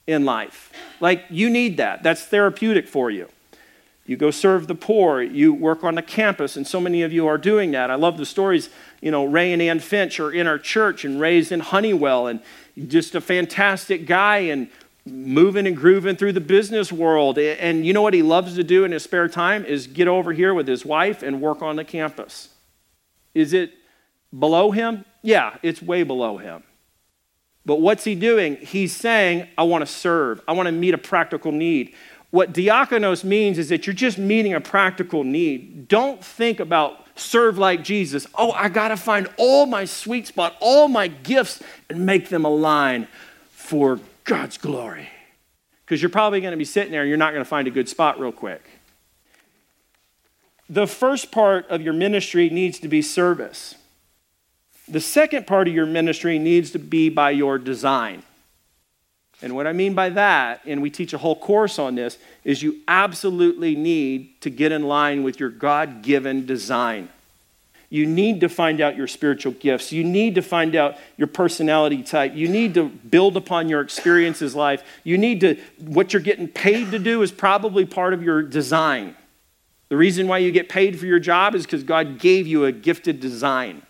in 0.07 0.25
life? 0.25 0.73
Like, 1.01 1.25
you 1.31 1.49
need 1.49 1.77
that. 1.77 2.03
That's 2.03 2.25
therapeutic 2.25 2.89
for 2.89 3.11
you. 3.11 3.29
You 4.07 4.17
go 4.17 4.31
serve 4.31 4.69
the 4.69 4.75
poor. 4.75 5.21
You 5.21 5.53
work 5.53 5.83
on 5.83 5.97
the 5.97 6.03
campus, 6.03 6.57
and 6.57 6.67
so 6.67 6.81
many 6.81 7.03
of 7.03 7.13
you 7.13 7.27
are 7.27 7.39
doing 7.39 7.73
that. 7.73 7.91
I 7.91 7.97
love 7.97 8.19
the 8.19 8.27
stories. 8.27 8.71
You 9.01 9.11
know, 9.11 9.25
Ray 9.25 9.53
and 9.53 9.61
Ann 9.61 9.81
Finch 9.81 10.21
are 10.21 10.31
in 10.31 10.47
our 10.47 10.59
church 10.59 11.05
and 11.05 11.21
raised 11.21 11.51
in 11.51 11.61
Honeywell, 11.61 12.29
and 12.29 12.41
just 12.87 13.15
a 13.15 13.21
fantastic 13.21 14.07
guy 14.07 14.39
and 14.39 14.69
moving 15.05 15.67
and 15.67 15.77
grooving 15.77 16.17
through 16.17 16.33
the 16.33 16.41
business 16.41 16.93
world. 16.93 17.39
And 17.39 17.87
you 17.87 17.93
know 17.93 18.03
what 18.03 18.15
he 18.15 18.23
loves 18.23 18.55
to 18.57 18.65
do 18.65 18.85
in 18.85 18.93
his 18.93 19.05
spare 19.05 19.29
time 19.29 19.65
is 19.65 19.87
get 19.87 20.09
over 20.09 20.33
here 20.33 20.53
with 20.53 20.67
his 20.67 20.85
wife 20.85 21.23
and 21.23 21.41
work 21.41 21.63
on 21.63 21.77
the 21.77 21.85
campus. 21.85 22.49
Is 23.35 23.53
it 23.53 23.73
below 24.37 24.73
him? 24.73 25.05
Yeah, 25.23 25.57
it's 25.63 25.81
way 25.81 26.03
below 26.03 26.39
him. 26.39 26.63
But 27.65 27.81
what's 27.81 28.05
he 28.05 28.15
doing? 28.15 28.57
He's 28.57 28.95
saying, 28.95 29.49
I 29.59 29.65
want 29.65 29.83
to 29.83 29.93
serve. 29.93 30.41
I 30.47 30.53
want 30.53 30.67
to 30.67 30.73
meet 30.73 30.95
a 30.95 30.99
practical 30.99 31.51
need. 31.51 31.95
What 32.37 32.53
diakonos 32.53 33.25
means 33.25 33.57
is 33.57 33.71
that 33.71 33.87
you're 33.87 33.95
just 33.95 34.19
meeting 34.19 34.53
a 34.53 34.61
practical 34.61 35.25
need. 35.25 35.89
Don't 35.89 36.23
think 36.23 36.61
about 36.61 37.07
serve 37.19 37.57
like 37.57 37.83
Jesus. 37.83 38.27
Oh, 38.35 38.53
I 38.53 38.69
got 38.69 38.89
to 38.89 38.99
find 38.99 39.27
all 39.39 39.65
my 39.65 39.87
sweet 39.87 40.27
spot, 40.27 40.55
all 40.61 40.87
my 40.87 41.09
gifts, 41.09 41.63
and 41.89 42.05
make 42.05 42.29
them 42.29 42.45
align 42.45 43.09
for 43.53 44.01
God's 44.25 44.59
glory. 44.59 45.09
Because 45.87 46.03
you're 46.03 46.11
probably 46.11 46.43
going 46.43 46.51
to 46.51 46.59
be 46.59 46.67
sitting 46.67 46.93
there 46.93 47.01
and 47.01 47.09
you're 47.09 47.17
not 47.17 47.33
going 47.33 47.43
to 47.43 47.49
find 47.49 47.69
a 47.69 47.71
good 47.71 47.89
spot 47.89 48.21
real 48.21 48.33
quick. 48.33 48.63
The 50.69 50.87
first 50.87 51.33
part 51.33 51.67
of 51.71 51.81
your 51.81 51.95
ministry 51.95 52.51
needs 52.51 52.79
to 52.81 52.89
be 52.89 53.01
service. 53.01 53.77
The 54.87 55.01
second 55.01 55.47
part 55.47 55.69
of 55.69 55.75
your 55.75 55.87
ministry 55.87 56.39
needs 56.39 56.71
to 56.73 56.79
be 56.79 57.09
by 57.09 57.31
your 57.31 57.57
design. 57.57 58.25
And 59.43 59.55
what 59.55 59.67
I 59.67 59.73
mean 59.73 59.95
by 59.95 60.09
that, 60.11 60.63
and 60.65 60.81
we 60.81 60.91
teach 60.91 61.13
a 61.13 61.19
whole 61.19 61.37
course 61.37 61.79
on 61.79 61.95
this, 61.95 62.17
is 62.43 62.63
you 62.63 62.77
absolutely 62.89 63.77
need 63.77 64.41
to 64.41 64.51
get 64.51 64.73
in 64.73 64.85
line 64.85 65.23
with 65.23 65.39
your 65.39 65.51
God 65.51 66.03
given 66.03 66.47
design. 66.47 67.11
You 67.89 68.07
need 68.07 68.41
to 68.41 68.49
find 68.49 68.81
out 68.81 68.97
your 68.97 69.07
spiritual 69.07 69.53
gifts. 69.53 69.93
You 69.93 70.03
need 70.03 70.35
to 70.35 70.43
find 70.43 70.75
out 70.75 70.97
your 71.17 71.29
personality 71.29 72.03
type. 72.03 72.35
You 72.35 72.49
need 72.49 72.75
to 72.75 72.89
build 72.89 73.37
upon 73.37 73.69
your 73.69 73.81
experiences 73.81 74.57
life. 74.57 74.83
You 75.05 75.19
need 75.19 75.41
to, 75.43 75.57
what 75.79 76.13
you're 76.13 76.23
getting 76.23 76.49
paid 76.49 76.91
to 76.91 76.99
do 76.99 77.23
is 77.23 77.31
probably 77.31 77.85
part 77.85 78.13
of 78.13 78.23
your 78.23 78.43
design. 78.43 79.15
The 79.89 79.97
reason 79.97 80.27
why 80.27 80.39
you 80.39 80.51
get 80.51 80.69
paid 80.69 80.99
for 80.99 81.07
your 81.07 81.21
job 81.21 81.55
is 81.55 81.65
because 81.65 81.85
God 81.85 82.19
gave 82.19 82.49
you 82.49 82.65
a 82.65 82.73
gifted 82.73 83.21
design. 83.21 83.83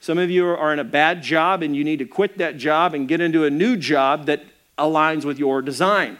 Some 0.00 0.18
of 0.18 0.30
you 0.30 0.46
are 0.46 0.72
in 0.72 0.78
a 0.78 0.84
bad 0.84 1.22
job 1.22 1.62
and 1.62 1.74
you 1.74 1.84
need 1.84 1.98
to 1.98 2.04
quit 2.04 2.38
that 2.38 2.56
job 2.56 2.94
and 2.94 3.08
get 3.08 3.20
into 3.20 3.44
a 3.44 3.50
new 3.50 3.76
job 3.76 4.26
that 4.26 4.44
aligns 4.78 5.24
with 5.24 5.38
your 5.38 5.60
design. 5.60 6.18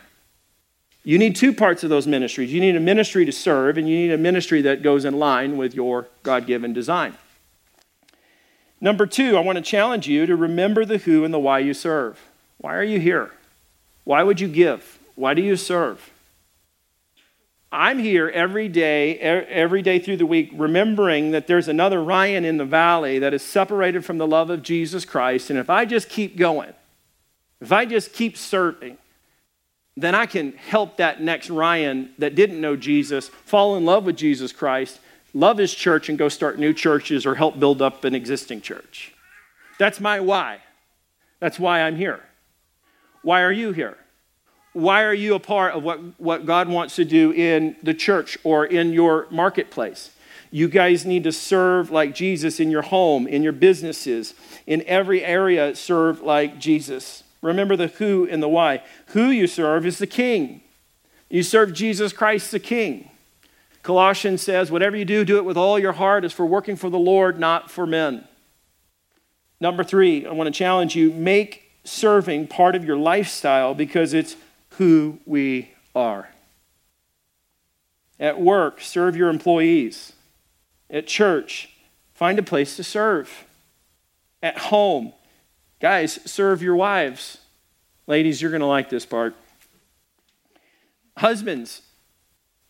You 1.05 1.19
need 1.19 1.37
two 1.37 1.55
parts 1.55 1.85
of 1.85 1.91
those 1.91 2.07
ministries. 2.07 2.53
You 2.53 2.61
need 2.61 2.77
a 2.77 2.81
ministry 2.81 3.25
to 3.25 3.33
serve, 3.33 3.79
and 3.79 3.89
you 3.89 3.97
need 3.97 4.13
a 4.13 4.19
ministry 4.19 4.61
that 4.63 4.83
goes 4.83 5.07
in 5.07 5.19
line 5.19 5.57
with 5.57 5.75
your 5.75 6.09
God 6.23 6.47
given 6.47 6.75
design. 6.75 7.17
Number 8.81 9.07
two, 9.07 9.37
I 9.37 9.41
want 9.41 9.57
to 9.57 9.63
challenge 9.63 10.07
you 10.07 10.27
to 10.27 10.37
remember 10.37 10.85
the 10.85 10.99
who 10.99 11.25
and 11.25 11.33
the 11.33 11.39
why 11.39 11.61
you 11.61 11.73
serve. 11.73 12.21
Why 12.59 12.75
are 12.75 12.85
you 12.85 13.01
here? 13.01 13.33
Why 14.05 14.23
would 14.23 14.41
you 14.41 14.49
give? 14.49 14.99
Why 15.15 15.35
do 15.35 15.41
you 15.41 15.57
serve? 15.57 16.11
I'm 17.71 17.99
here 17.99 18.29
every 18.31 18.69
day, 18.69 19.19
every 19.19 19.83
day 19.83 19.99
through 19.99 20.17
the 20.17 20.27
week, 20.27 20.51
remembering 20.55 21.33
that 21.33 21.47
there's 21.47 21.69
another 21.69 22.03
Ryan 22.03 22.47
in 22.47 22.57
the 22.57 22.65
valley 22.65 23.19
that 23.19 23.35
is 23.35 23.43
separated 23.43 24.07
from 24.07 24.17
the 24.17 24.27
love 24.27 24.49
of 24.49 24.63
Jesus 24.63 25.05
Christ. 25.05 25.51
And 25.51 25.59
if 25.59 25.69
I 25.69 25.85
just 25.85 26.09
keep 26.09 26.37
going, 26.37 26.73
if 27.61 27.71
I 27.71 27.85
just 27.85 28.15
keep 28.15 28.39
serving, 28.39 28.97
then 29.99 30.15
I 30.15 30.25
can 30.25 30.53
help 30.53 30.97
that 30.97 31.21
next 31.21 31.51
Ryan 31.51 32.15
that 32.19 32.35
didn't 32.35 32.61
know 32.61 32.75
Jesus 32.75 33.29
fall 33.29 33.77
in 33.77 33.85
love 33.85 34.05
with 34.05 34.17
Jesus 34.17 34.51
Christ, 34.53 34.99
love 35.35 35.59
his 35.59 35.75
church, 35.75 36.09
and 36.09 36.17
go 36.17 36.31
start 36.31 36.59
new 36.59 36.73
churches 36.73 37.27
or 37.27 37.35
help 37.35 37.59
build 37.61 37.83
up 37.83 38.05
an 38.05 38.15
existing 38.15 38.63
church. 38.63 39.13
That's 39.79 40.01
my 40.01 40.21
why. 40.21 40.61
That's 41.41 41.59
why 41.59 41.83
I'm 41.83 41.97
here. 41.97 42.21
Why 43.23 43.43
are 43.43 43.53
you 43.53 43.73
here? 43.73 43.99
Why 44.79 45.03
are 45.03 45.15
you 45.15 45.35
a 45.35 45.41
part 45.41 45.75
of 45.75 45.83
what, 45.83 45.99
what 46.21 46.47
God 46.47 46.69
wants 46.69 46.95
to 46.97 47.05
do 47.05 47.33
in 47.33 47.75
the 47.83 47.93
church 47.93 48.39
or 48.45 48.65
in 48.65 48.93
your 48.93 49.27
marketplace? 49.29 50.13
You 50.53 50.69
guys 50.69 51.05
need 51.05 51.25
to 51.25 51.33
serve 51.33 51.91
like 51.91 52.15
Jesus 52.15 52.61
in 52.61 52.71
your 52.71 52.83
home, 52.83 53.27
in 53.27 53.43
your 53.43 53.51
businesses, 53.53 54.35
in 54.69 54.85
every 54.87 55.25
area, 55.25 55.75
serve 55.75 56.21
like 56.21 56.61
Jesus. 56.61 57.25
Remember 57.43 57.75
the 57.75 57.89
who 57.89 58.29
and 58.31 58.41
the 58.41 58.49
why. 58.49 58.85
Who 59.09 59.31
you 59.31 59.49
serve 59.49 59.85
is 59.85 59.99
the 59.99 60.07
king. 60.07 60.61
You 61.29 61.43
serve 61.43 61.73
Jesus 61.73 62.13
Christ 62.13 62.53
the 62.53 62.61
king. 62.61 63.11
Colossians 63.83 64.43
says, 64.43 64.71
whatever 64.71 64.97
you 64.97 65.05
do, 65.05 65.25
do 65.25 65.39
it 65.39 65.45
with 65.45 65.57
all 65.57 65.81
your 65.81 65.95
heart 65.95 66.25
as 66.25 66.33
for 66.33 66.47
working 66.47 66.77
for 66.77 66.89
the 66.89 67.01
Lord, 67.01 67.41
not 67.41 67.69
for 67.69 67.85
men. 67.85 68.29
Number 69.61 69.83
three, 69.83 70.25
I 70.25 70.31
want 70.31 70.47
to 70.47 70.57
challenge 70.57 70.95
you 70.95 71.11
make 71.11 71.65
serving 71.83 72.47
part 72.47 72.77
of 72.77 72.85
your 72.85 72.97
lifestyle 72.97 73.75
because 73.75 74.15
it's 74.15 74.37
who 74.71 75.19
we 75.27 75.73
are. 75.95 76.29
At 78.21 78.41
work, 78.41 78.81
serve 78.81 79.17
your 79.17 79.29
employees. 79.29 80.13
At 80.91 81.07
church, 81.07 81.71
find 82.15 82.39
a 82.39 82.43
place 82.43 82.77
to 82.77 82.85
serve. 82.85 83.45
At 84.43 84.59
home, 84.59 85.13
Guys, 85.81 86.19
serve 86.25 86.61
your 86.61 86.75
wives. 86.75 87.39
Ladies, 88.07 88.43
you're 88.43 88.51
going 88.51 88.61
to 88.61 88.67
like 88.67 88.91
this 88.91 89.07
part. 89.07 89.35
Husbands, 91.17 91.83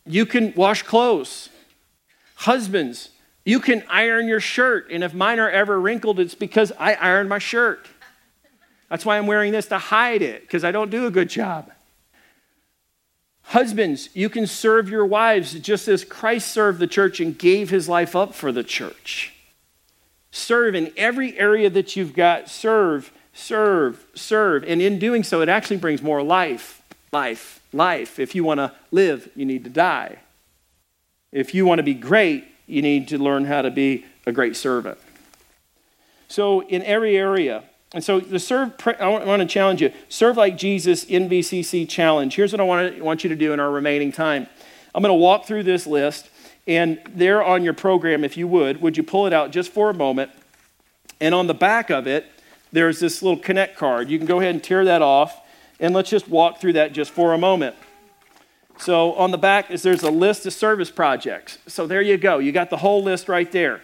you 0.05 0.27
can 0.27 0.53
wash 0.55 0.83
clothes. 0.83 1.49
Husbands, 2.35 3.11
you 3.45 3.61
can 3.61 3.83
iron 3.89 4.27
your 4.27 4.41
shirt. 4.41 4.91
And 4.91 5.03
if 5.03 5.15
mine 5.15 5.39
are 5.39 5.51
ever 5.51 5.81
wrinkled, 5.81 6.21
it's 6.21 6.35
because 6.35 6.73
I 6.79 6.95
ironed 6.95 7.29
my 7.29 7.39
shirt. 7.39 7.87
That's 8.91 9.07
why 9.07 9.17
I'm 9.19 9.27
wearing 9.27 9.53
this 9.53 9.67
to 9.67 9.79
hide 9.79 10.23
it, 10.23 10.43
because 10.43 10.65
I 10.65 10.71
don't 10.71 10.91
do 10.91 11.07
a 11.07 11.11
good 11.11 11.29
job. 11.29 11.71
Husbands, 13.49 14.11
you 14.13 14.29
can 14.29 14.47
serve 14.47 14.91
your 14.91 15.07
wives 15.07 15.55
just 15.55 15.89
as 15.89 16.05
Christ 16.05 16.53
served 16.53 16.79
the 16.79 16.87
church 16.87 17.19
and 17.19 17.39
gave 17.39 17.71
his 17.71 17.89
life 17.89 18.15
up 18.15 18.35
for 18.35 18.53
the 18.53 18.63
church. 18.63 19.33
Serve 20.31 20.75
in 20.75 20.93
every 20.99 21.39
area 21.39 21.71
that 21.71 21.97
you've 21.97 22.13
got. 22.13 22.51
Serve, 22.51 23.11
serve, 23.33 24.05
serve. 24.15 24.65
And 24.65 24.83
in 24.83 24.99
doing 24.99 25.23
so, 25.23 25.41
it 25.41 25.49
actually 25.49 25.79
brings 25.79 26.03
more 26.03 26.23
life, 26.23 26.83
life, 27.11 27.63
life. 27.73 28.19
If 28.19 28.35
you 28.35 28.45
want 28.45 28.59
to 28.59 28.75
live, 28.91 29.31
you 29.35 29.47
need 29.47 29.65
to 29.65 29.71
die. 29.71 30.19
If 31.33 31.55
you 31.55 31.65
want 31.65 31.79
to 31.79 31.83
be 31.83 31.95
great, 31.95 32.45
you 32.67 32.83
need 32.83 33.09
to 33.09 33.17
learn 33.17 33.47
how 33.47 33.63
to 33.63 33.71
be 33.71 34.05
a 34.27 34.33
great 34.33 34.57
servant. 34.57 34.99
So, 36.29 36.61
in 36.65 36.83
every 36.83 37.17
area, 37.17 37.65
and 37.95 38.05
so 38.05 38.21
the 38.21 38.39
serve, 38.39 38.75
I 39.01 39.09
want 39.09 39.41
to 39.41 39.47
challenge 39.47 39.81
you 39.81 39.93
serve 40.09 40.37
like 40.37 40.59
Jesus 40.59 41.05
in 41.05 41.29
VCC 41.29 41.89
challenge. 41.89 42.35
Here's 42.35 42.53
what 42.53 42.61
I 42.61 42.65
want, 42.65 42.97
to, 42.97 43.03
want 43.03 43.25
you 43.25 43.31
to 43.31 43.37
do 43.37 43.53
in 43.53 43.61
our 43.61 43.71
remaining 43.71 44.13
time. 44.13 44.47
I'm 44.95 45.03
going 45.03 45.11
to 45.11 45.15
walk 45.15 45.47
through 45.47 45.63
this 45.63 45.87
list. 45.87 46.29
And 46.67 47.01
there 47.09 47.43
on 47.43 47.65
your 47.65 47.73
program, 47.73 48.25
if 48.25 48.37
you 48.37 48.47
would, 48.47 48.83
would 48.83 48.99
you 48.99 49.03
pull 49.03 49.27
it 49.27 49.33
out 49.33 49.53
just 49.53 49.73
for 49.73 49.89
a 49.89 49.95
moment? 49.95 50.31
And 51.19 51.35
on 51.35 51.47
the 51.47 51.55
back 51.55 51.89
of 51.89 52.07
it, 52.07 52.27
there's 52.73 53.01
this 53.01 53.23
little 53.23 53.39
connect 53.39 53.79
card. 53.79 54.11
You 54.11 54.19
can 54.19 54.27
go 54.27 54.39
ahead 54.39 54.55
and 54.55 54.63
tear 54.63 54.85
that 54.85 55.01
off, 55.01 55.41
and 55.81 55.95
let's 55.95 56.11
just 56.11 56.29
walk 56.29 56.61
through 56.61 56.75
that 56.75 56.93
just 56.93 57.11
for 57.11 57.33
a 57.33 57.39
moment. 57.39 57.75
So 58.77 59.15
on 59.15 59.31
the 59.31 59.39
back 59.39 59.71
is 59.71 59.83
there's 59.83 60.03
a 60.03 60.11
list 60.11 60.45
of 60.45 60.53
service 60.53 60.91
projects. 60.91 61.59
So 61.67 61.87
there 61.87 62.03
you 62.03 62.19
go. 62.19 62.39
You 62.39 62.53
got 62.53 62.69
the 62.69 62.77
whole 62.77 63.03
list 63.03 63.31
right 63.31 63.51
there. 63.51 63.81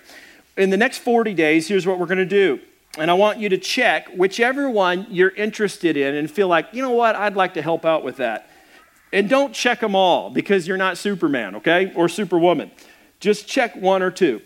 In 0.58 0.68
the 0.68 0.76
next 0.76 0.98
40 0.98 1.32
days, 1.32 1.66
here's 1.66 1.86
what 1.86 1.98
we're 1.98 2.06
going 2.06 2.18
to 2.18 2.26
do. 2.26 2.60
And 2.96 3.10
I 3.10 3.14
want 3.14 3.38
you 3.38 3.48
to 3.48 3.58
check 3.58 4.08
whichever 4.08 4.70
one 4.70 5.06
you're 5.10 5.30
interested 5.30 5.96
in 5.96 6.14
and 6.14 6.30
feel 6.30 6.48
like, 6.48 6.68
you 6.72 6.82
know 6.82 6.92
what, 6.92 7.16
I'd 7.16 7.34
like 7.34 7.54
to 7.54 7.62
help 7.62 7.84
out 7.84 8.04
with 8.04 8.18
that. 8.18 8.48
And 9.12 9.28
don't 9.28 9.52
check 9.52 9.80
them 9.80 9.94
all 9.94 10.30
because 10.30 10.66
you're 10.66 10.76
not 10.76 10.98
Superman, 10.98 11.56
okay? 11.56 11.92
Or 11.94 12.08
Superwoman. 12.08 12.70
Just 13.20 13.48
check 13.48 13.74
one 13.76 14.02
or 14.02 14.10
two. 14.10 14.42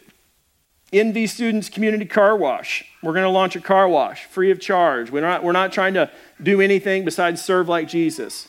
NV 0.92 1.28
Students 1.28 1.68
Community 1.68 2.06
Car 2.06 2.36
Wash. 2.36 2.84
We're 3.02 3.12
going 3.12 3.24
to 3.24 3.30
launch 3.30 3.54
a 3.56 3.60
car 3.60 3.88
wash 3.88 4.24
free 4.24 4.50
of 4.50 4.60
charge. 4.60 5.10
We're 5.10 5.20
not, 5.20 5.44
we're 5.44 5.52
not 5.52 5.72
trying 5.72 5.94
to 5.94 6.10
do 6.42 6.60
anything 6.60 7.04
besides 7.04 7.44
serve 7.44 7.68
like 7.68 7.88
Jesus. 7.88 8.48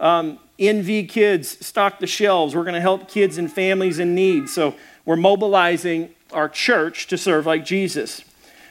Um, 0.00 0.38
NV 0.58 1.08
Kids 1.08 1.64
stock 1.64 1.98
the 1.98 2.06
shelves. 2.06 2.54
We're 2.54 2.64
going 2.64 2.74
to 2.74 2.80
help 2.80 3.08
kids 3.08 3.38
and 3.38 3.52
families 3.52 3.98
in 3.98 4.14
need. 4.14 4.48
So 4.48 4.74
we're 5.04 5.16
mobilizing 5.16 6.14
our 6.32 6.48
church 6.48 7.06
to 7.08 7.18
serve 7.18 7.46
like 7.46 7.64
Jesus. 7.64 8.22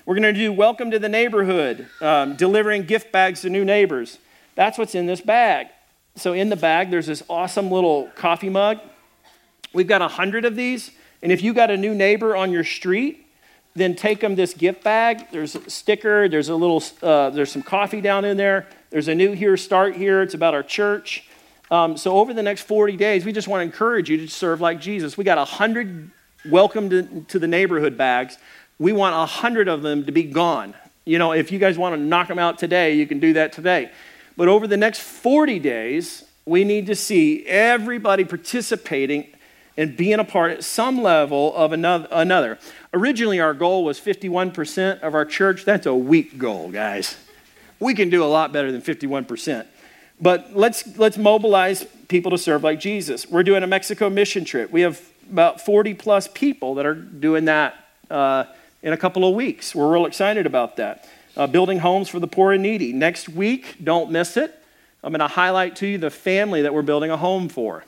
We're 0.05 0.15
going 0.15 0.33
to 0.33 0.37
do 0.37 0.51
Welcome 0.51 0.91
to 0.91 0.99
the 0.99 1.07
Neighborhood, 1.07 1.87
um, 2.01 2.35
delivering 2.35 2.83
gift 2.83 3.13
bags 3.13 3.39
to 3.43 3.49
new 3.49 3.63
neighbors. 3.63 4.17
That's 4.53 4.77
what's 4.77 4.95
in 4.95 5.05
this 5.05 5.21
bag. 5.21 5.67
So 6.17 6.33
in 6.33 6.49
the 6.49 6.57
bag, 6.57 6.91
there's 6.91 7.07
this 7.07 7.23
awesome 7.29 7.71
little 7.71 8.09
coffee 8.15 8.49
mug. 8.49 8.79
We've 9.71 9.87
got 9.87 10.01
a 10.01 10.09
hundred 10.09 10.43
of 10.43 10.57
these, 10.57 10.91
And 11.21 11.31
if 11.31 11.41
you 11.41 11.53
got 11.53 11.71
a 11.71 11.77
new 11.77 11.95
neighbor 11.95 12.35
on 12.35 12.51
your 12.51 12.65
street, 12.65 13.25
then 13.75 13.95
take 13.95 14.19
them 14.19 14.35
this 14.35 14.53
gift 14.53 14.83
bag. 14.83 15.31
There's 15.31 15.55
a 15.55 15.69
sticker, 15.69 16.27
there's 16.27 16.49
a 16.49 16.55
little, 16.55 16.83
uh, 17.01 17.29
there's 17.29 17.53
some 17.53 17.63
coffee 17.63 18.01
down 18.01 18.25
in 18.25 18.35
there. 18.35 18.67
There's 18.89 19.07
a 19.07 19.15
new 19.15 19.31
here, 19.31 19.55
start 19.55 19.95
here. 19.95 20.21
It's 20.21 20.33
about 20.33 20.53
our 20.53 20.63
church. 20.63 21.29
Um, 21.71 21.95
so 21.95 22.17
over 22.17 22.33
the 22.33 22.43
next 22.43 22.63
40 22.63 22.97
days, 22.97 23.23
we 23.23 23.31
just 23.31 23.47
want 23.47 23.61
to 23.61 23.63
encourage 23.63 24.09
you 24.09 24.17
to 24.17 24.27
serve 24.27 24.59
like 24.59 24.81
Jesus. 24.81 25.17
We 25.17 25.23
got 25.23 25.37
100 25.37 26.11
welcome 26.49 26.89
to, 26.89 27.21
to 27.29 27.39
the 27.39 27.47
neighborhood 27.47 27.97
bags. 27.97 28.37
We 28.79 28.91
want 28.91 29.15
100 29.15 29.67
of 29.67 29.81
them 29.81 30.05
to 30.05 30.11
be 30.11 30.23
gone. 30.23 30.73
You 31.05 31.19
know, 31.19 31.33
if 31.33 31.51
you 31.51 31.59
guys 31.59 31.77
want 31.77 31.95
to 31.95 32.01
knock 32.01 32.27
them 32.27 32.39
out 32.39 32.57
today, 32.57 32.93
you 32.95 33.05
can 33.05 33.19
do 33.19 33.33
that 33.33 33.53
today. 33.53 33.91
But 34.37 34.47
over 34.47 34.67
the 34.67 34.77
next 34.77 35.01
40 35.01 35.59
days, 35.59 36.23
we 36.45 36.63
need 36.63 36.87
to 36.87 36.95
see 36.95 37.45
everybody 37.45 38.25
participating 38.25 39.27
and 39.75 39.97
being 39.97 40.19
a 40.19 40.23
part 40.23 40.51
at 40.51 40.63
some 40.63 41.01
level 41.01 41.55
of 41.55 41.71
another. 41.71 42.59
Originally, 42.93 43.39
our 43.39 43.53
goal 43.53 43.83
was 43.83 43.99
51% 43.99 44.99
of 44.99 45.15
our 45.15 45.25
church. 45.25 45.65
That's 45.65 45.85
a 45.85 45.95
weak 45.95 46.37
goal, 46.37 46.69
guys. 46.69 47.17
We 47.79 47.95
can 47.95 48.09
do 48.09 48.23
a 48.23 48.27
lot 48.27 48.53
better 48.53 48.71
than 48.71 48.81
51%. 48.81 49.65
But 50.21 50.55
let's, 50.55 50.97
let's 50.97 51.17
mobilize 51.17 51.85
people 52.07 52.31
to 52.31 52.37
serve 52.37 52.63
like 52.63 52.79
Jesus. 52.79 53.27
We're 53.27 53.43
doing 53.43 53.63
a 53.63 53.67
Mexico 53.67 54.09
mission 54.09 54.45
trip. 54.45 54.71
We 54.71 54.81
have 54.81 55.01
about 55.31 55.59
40 55.59 55.95
plus 55.95 56.27
people 56.27 56.75
that 56.75 56.85
are 56.85 56.93
doing 56.93 57.45
that 57.45 57.75
uh, 58.11 58.45
in 58.83 58.93
a 58.93 58.97
couple 58.97 59.27
of 59.27 59.33
weeks. 59.33 59.73
We're 59.73 59.91
real 59.91 60.05
excited 60.05 60.45
about 60.45 60.75
that. 60.75 61.09
Uh, 61.35 61.47
building 61.47 61.79
homes 61.79 62.09
for 62.09 62.19
the 62.19 62.27
poor 62.27 62.51
and 62.51 62.61
needy. 62.61 62.93
Next 62.93 63.27
week, 63.27 63.77
don't 63.83 64.11
miss 64.11 64.37
it. 64.37 64.59
I'm 65.03 65.11
going 65.11 65.19
to 65.19 65.27
highlight 65.27 65.75
to 65.77 65.87
you 65.87 65.97
the 65.97 66.11
family 66.11 66.61
that 66.61 66.73
we're 66.73 66.83
building 66.83 67.09
a 67.09 67.17
home 67.17 67.49
for. 67.49 67.85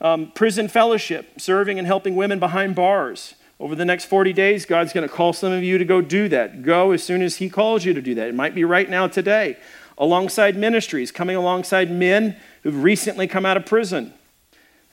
Um, 0.00 0.32
prison 0.34 0.68
fellowship, 0.68 1.38
serving 1.38 1.78
and 1.78 1.86
helping 1.86 2.16
women 2.16 2.38
behind 2.38 2.74
bars. 2.74 3.34
Over 3.58 3.74
the 3.74 3.84
next 3.84 4.06
40 4.06 4.32
days, 4.32 4.64
God's 4.64 4.94
going 4.94 5.06
to 5.06 5.14
call 5.14 5.34
some 5.34 5.52
of 5.52 5.62
you 5.62 5.76
to 5.76 5.84
go 5.84 6.00
do 6.00 6.28
that. 6.30 6.62
Go 6.62 6.92
as 6.92 7.02
soon 7.02 7.20
as 7.20 7.36
He 7.36 7.50
calls 7.50 7.84
you 7.84 7.92
to 7.92 8.00
do 8.00 8.14
that. 8.14 8.28
It 8.28 8.34
might 8.34 8.54
be 8.54 8.64
right 8.64 8.88
now, 8.88 9.06
today. 9.06 9.58
Alongside 9.98 10.56
ministries, 10.56 11.12
coming 11.12 11.36
alongside 11.36 11.90
men 11.90 12.36
who've 12.62 12.82
recently 12.82 13.26
come 13.26 13.44
out 13.44 13.58
of 13.58 13.66
prison. 13.66 14.14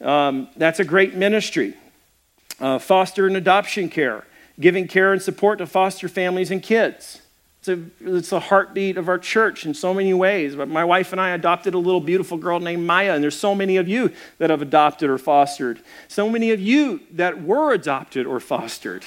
Um, 0.02 0.50
that's 0.58 0.82
a 0.82 0.84
great 0.84 1.16
ministry. 1.16 1.76
Uh, 2.60 2.78
foster 2.78 3.26
and 3.26 3.38
adoption 3.38 3.88
care, 3.88 4.26
giving 4.60 4.88
care 4.88 5.14
and 5.14 5.22
support 5.22 5.60
to 5.60 5.68
foster 5.68 6.08
families 6.08 6.51
and 6.51 6.64
kids. 6.64 7.22
It's 7.60 7.68
a, 7.68 8.18
it's 8.18 8.32
a 8.32 8.39
heartbeat 8.39 8.97
of 8.97 9.10
our 9.10 9.18
church 9.18 9.66
in 9.66 9.74
so 9.74 9.93
many 9.93 10.14
ways. 10.14 10.55
But 10.55 10.70
my 10.70 10.86
wife 10.86 11.12
and 11.12 11.20
I 11.20 11.32
adopted 11.32 11.74
a 11.74 11.78
little 11.78 11.99
beautiful 11.99 12.38
girl 12.38 12.60
named 12.60 12.86
Maya, 12.86 13.14
and 13.14 13.24
there's 13.24 13.38
so 13.38 13.53
many 13.53 13.78
of 13.78 13.88
you 13.88 14.12
that 14.38 14.49
have 14.49 14.62
adopted 14.62 15.10
or 15.10 15.18
fostered. 15.18 15.82
So 16.08 16.30
many 16.30 16.51
of 16.51 16.62
you 16.62 17.01
that 17.12 17.43
were 17.43 17.74
adopted 17.74 18.26
or 18.26 18.39
fostered. 18.39 19.03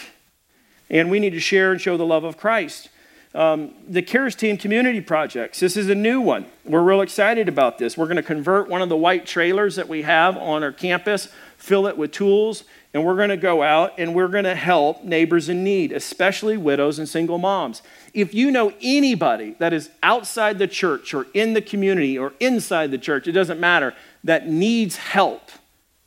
And 0.91 1.11
we 1.11 1.21
need 1.21 1.31
to 1.31 1.41
share 1.41 1.73
and 1.73 1.81
show 1.81 1.97
the 1.97 2.05
love 2.05 2.25
of 2.25 2.37
Christ. 2.37 2.91
Um, 3.33 3.75
the 3.89 4.03
CARES 4.03 4.35
Team 4.35 4.57
Community 4.57 5.01
Projects. 5.01 5.61
This 5.61 5.77
is 5.77 5.89
a 5.89 5.95
new 5.95 6.21
one. 6.21 6.47
We're 6.65 6.83
real 6.83 7.01
excited 7.01 7.49
about 7.49 7.79
this. 7.79 7.97
We're 7.97 8.07
going 8.07 8.17
to 8.17 8.25
convert 8.25 8.69
one 8.69 8.83
of 8.83 8.89
the 8.89 8.97
white 8.97 9.25
trailers 9.25 9.77
that 9.77 9.89
we 9.89 10.03
have 10.03 10.37
on 10.37 10.65
our 10.65 10.73
campus, 10.73 11.29
fill 11.61 11.87
it 11.87 11.99
with 11.99 12.11
tools, 12.11 12.65
and 12.95 13.05
we're 13.05 13.17
going 13.17 13.29
to 13.29 13.37
go 13.37 13.63
out 13.63 13.93
and 13.99 14.15
we're 14.15 14.29
going 14.29 14.45
to 14.45 14.55
help 14.55 15.05
neighbors 15.05 15.49
in 15.49 15.63
need, 15.63 15.93
especially 15.93 16.57
widows 16.57 16.99
and 16.99 17.09
single 17.09 17.39
moms. 17.39 17.83
If 18.15 18.35
you 18.35 18.51
know 18.51 18.73
anybody 18.81 19.55
that 19.59 19.73
is 19.73 19.91
outside 20.03 20.59
the 20.59 20.67
church 20.67 21.13
or 21.13 21.27
in 21.35 21.53
the 21.53 21.61
community 21.61 22.19
or 22.19 22.33
inside 22.41 22.91
the 22.91 22.99
church, 22.99 23.29
it 23.29 23.33
doesn't 23.33 23.61
matter, 23.61 23.95
that 24.25 24.49
needs 24.49 24.97
help, 24.97 25.51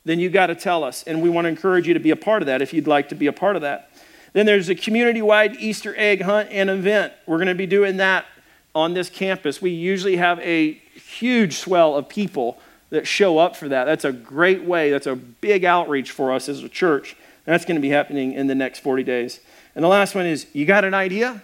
then 0.04 0.18
you 0.18 0.28
got 0.28 0.48
to 0.48 0.56
tell 0.56 0.82
us. 0.82 1.04
And 1.04 1.22
we 1.22 1.30
want 1.30 1.44
to 1.44 1.48
encourage 1.48 1.86
you 1.86 1.94
to 1.94 2.00
be 2.00 2.10
a 2.10 2.16
part 2.16 2.42
of 2.42 2.46
that 2.46 2.60
if 2.60 2.72
you'd 2.74 2.88
like 2.88 3.08
to 3.10 3.14
be 3.14 3.28
a 3.28 3.32
part 3.32 3.54
of 3.54 3.62
that. 3.62 3.90
Then 4.32 4.44
there's 4.44 4.68
a 4.68 4.74
community 4.74 5.22
wide 5.22 5.56
Easter 5.56 5.94
egg 5.96 6.22
hunt 6.22 6.48
and 6.50 6.68
event. 6.68 7.12
We're 7.26 7.38
going 7.38 7.46
to 7.46 7.54
be 7.54 7.66
doing 7.66 7.98
that 7.98 8.26
on 8.74 8.92
this 8.92 9.08
campus. 9.08 9.62
We 9.62 9.70
usually 9.70 10.16
have 10.16 10.40
a 10.40 10.72
huge 10.72 11.58
swell 11.58 11.94
of 11.94 12.08
people 12.08 12.58
that 12.94 13.06
show 13.06 13.38
up 13.38 13.54
for 13.54 13.68
that. 13.68 13.84
That's 13.84 14.04
a 14.04 14.12
great 14.12 14.64
way, 14.64 14.90
that's 14.90 15.06
a 15.06 15.14
big 15.14 15.64
outreach 15.64 16.10
for 16.10 16.32
us 16.32 16.48
as 16.48 16.62
a 16.62 16.68
church. 16.68 17.16
And 17.46 17.52
that's 17.52 17.64
going 17.64 17.76
to 17.76 17.82
be 17.82 17.90
happening 17.90 18.32
in 18.32 18.46
the 18.46 18.54
next 18.54 18.80
40 18.80 19.02
days. 19.02 19.40
And 19.74 19.84
the 19.84 19.88
last 19.88 20.14
one 20.14 20.26
is 20.26 20.46
you 20.52 20.64
got 20.64 20.84
an 20.84 20.94
idea? 20.94 21.42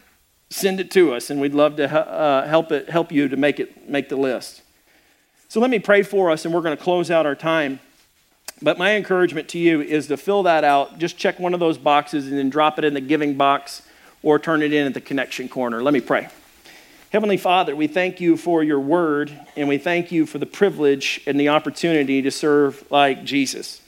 Send 0.48 0.80
it 0.80 0.90
to 0.92 1.12
us, 1.12 1.30
and 1.30 1.40
we'd 1.40 1.55
love 1.55 1.76
to 1.76 1.88
uh, 1.88 2.46
help, 2.48 2.72
it, 2.72 2.88
help 2.88 3.12
you 3.12 3.28
to 3.28 3.36
make, 3.36 3.61
it, 3.61 3.88
make 3.88 4.09
the 4.09 4.16
list. 4.16 4.62
So 5.48 5.61
let 5.61 5.70
me 5.70 5.78
pray 5.78 6.03
for 6.03 6.30
us, 6.30 6.44
and 6.44 6.55
we're 6.55 6.62
going 6.62 6.76
to 6.76 6.82
close 6.82 7.11
out 7.11 7.26
our 7.26 7.36
time. 7.36 7.78
But 8.62 8.78
my 8.78 8.96
encouragement 8.96 9.48
to 9.51 9.59
you 9.59 9.80
is 9.80 10.07
to 10.09 10.16
fill 10.16 10.42
that 10.44 10.64
out. 10.64 10.98
Just 10.98 11.16
check 11.16 11.38
one 11.38 11.55
of 11.55 11.61
those 11.61 11.78
boxes 11.78 12.26
and 12.26 12.36
then 12.36 12.51
drop 12.51 12.78
it 12.78 12.84
in 12.84 12.94
the 12.94 13.01
giving 13.01 13.36
box 13.36 13.82
or 14.22 14.38
turn 14.38 14.62
it 14.62 14.72
in 14.72 14.86
at 14.86 14.94
the 14.94 15.01
connection 15.01 15.48
corner. 15.48 15.82
Let 15.82 15.94
me 15.94 16.01
pray. 16.01 16.28
Heavenly 17.11 17.38
Father, 17.38 17.74
we 17.74 17.88
thank 17.88 18.20
you 18.20 18.36
for 18.36 18.62
your 18.62 18.78
word 18.78 19.36
and 19.56 19.68
we 19.68 19.78
thank 19.78 20.12
you 20.12 20.26
for 20.26 20.38
the 20.38 20.46
privilege 20.46 21.20
and 21.26 21.40
the 21.40 21.48
opportunity 21.48 22.22
to 22.22 22.30
serve 22.30 22.88
like 22.88 23.24
Jesus. 23.24 23.82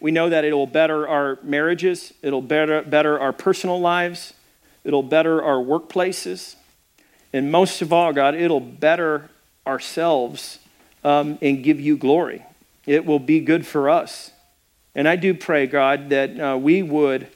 We 0.00 0.10
know 0.10 0.28
that 0.28 0.44
it'll 0.44 0.66
better 0.66 1.06
our 1.06 1.38
marriages, 1.44 2.12
it'll 2.22 2.42
better, 2.42 2.82
better 2.82 3.20
our 3.20 3.32
personal 3.32 3.80
lives, 3.80 4.34
it'll 4.82 5.04
better 5.04 5.40
our 5.40 5.58
workplaces, 5.58 6.56
and 7.32 7.52
most 7.52 7.82
of 7.82 7.92
all, 7.92 8.12
God, 8.12 8.34
it'll 8.34 8.58
better 8.58 9.30
ourselves 9.64 10.58
um, 11.04 11.38
and 11.40 11.62
give 11.62 11.80
you 11.80 11.96
glory 11.96 12.44
it 12.84 13.06
will 13.06 13.20
be 13.20 13.38
good 13.38 13.64
for 13.64 13.88
us. 13.88 14.32
And 14.96 15.06
I 15.06 15.14
do 15.14 15.34
pray, 15.34 15.68
God, 15.68 16.10
that 16.10 16.40
uh, 16.40 16.58
we 16.58 16.82
would 16.82 17.28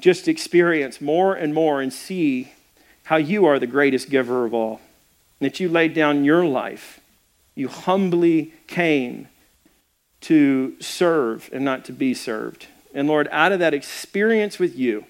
just 0.00 0.28
experience 0.28 1.02
more 1.02 1.34
and 1.34 1.52
more 1.52 1.82
and 1.82 1.92
see 1.92 2.52
how 3.04 3.16
you 3.16 3.44
are 3.44 3.58
the 3.58 3.66
greatest 3.66 4.10
giver 4.10 4.44
of 4.44 4.54
all. 4.54 4.80
That 5.40 5.60
you 5.60 5.68
laid 5.68 5.94
down 5.94 6.24
your 6.24 6.44
life. 6.44 7.00
You 7.54 7.68
humbly 7.68 8.52
came 8.66 9.28
to 10.22 10.74
serve 10.80 11.50
and 11.52 11.64
not 11.64 11.84
to 11.86 11.92
be 11.92 12.14
served. 12.14 12.68
And 12.94 13.08
Lord, 13.08 13.28
out 13.32 13.52
of 13.52 13.58
that 13.58 13.74
experience 13.74 14.58
with 14.58 14.76
you, 14.76 15.04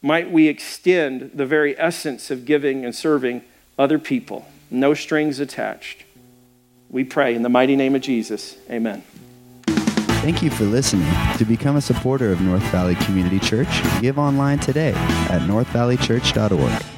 might 0.00 0.30
we 0.30 0.48
extend 0.48 1.32
the 1.34 1.46
very 1.46 1.78
essence 1.78 2.30
of 2.30 2.44
giving 2.44 2.84
and 2.84 2.94
serving 2.94 3.42
other 3.78 3.98
people, 3.98 4.46
no 4.70 4.94
strings 4.94 5.40
attached. 5.40 6.04
We 6.90 7.04
pray 7.04 7.34
in 7.34 7.42
the 7.42 7.48
mighty 7.48 7.76
name 7.76 7.94
of 7.94 8.02
Jesus. 8.02 8.56
Amen. 8.70 9.02
Thank 9.66 10.42
you 10.42 10.50
for 10.50 10.64
listening. 10.64 11.08
To 11.36 11.44
become 11.44 11.76
a 11.76 11.80
supporter 11.80 12.32
of 12.32 12.40
North 12.40 12.62
Valley 12.64 12.96
Community 12.96 13.38
Church, 13.38 13.68
give 14.00 14.18
online 14.18 14.58
today 14.58 14.92
at 15.30 15.42
northvalleychurch.org. 15.42 16.97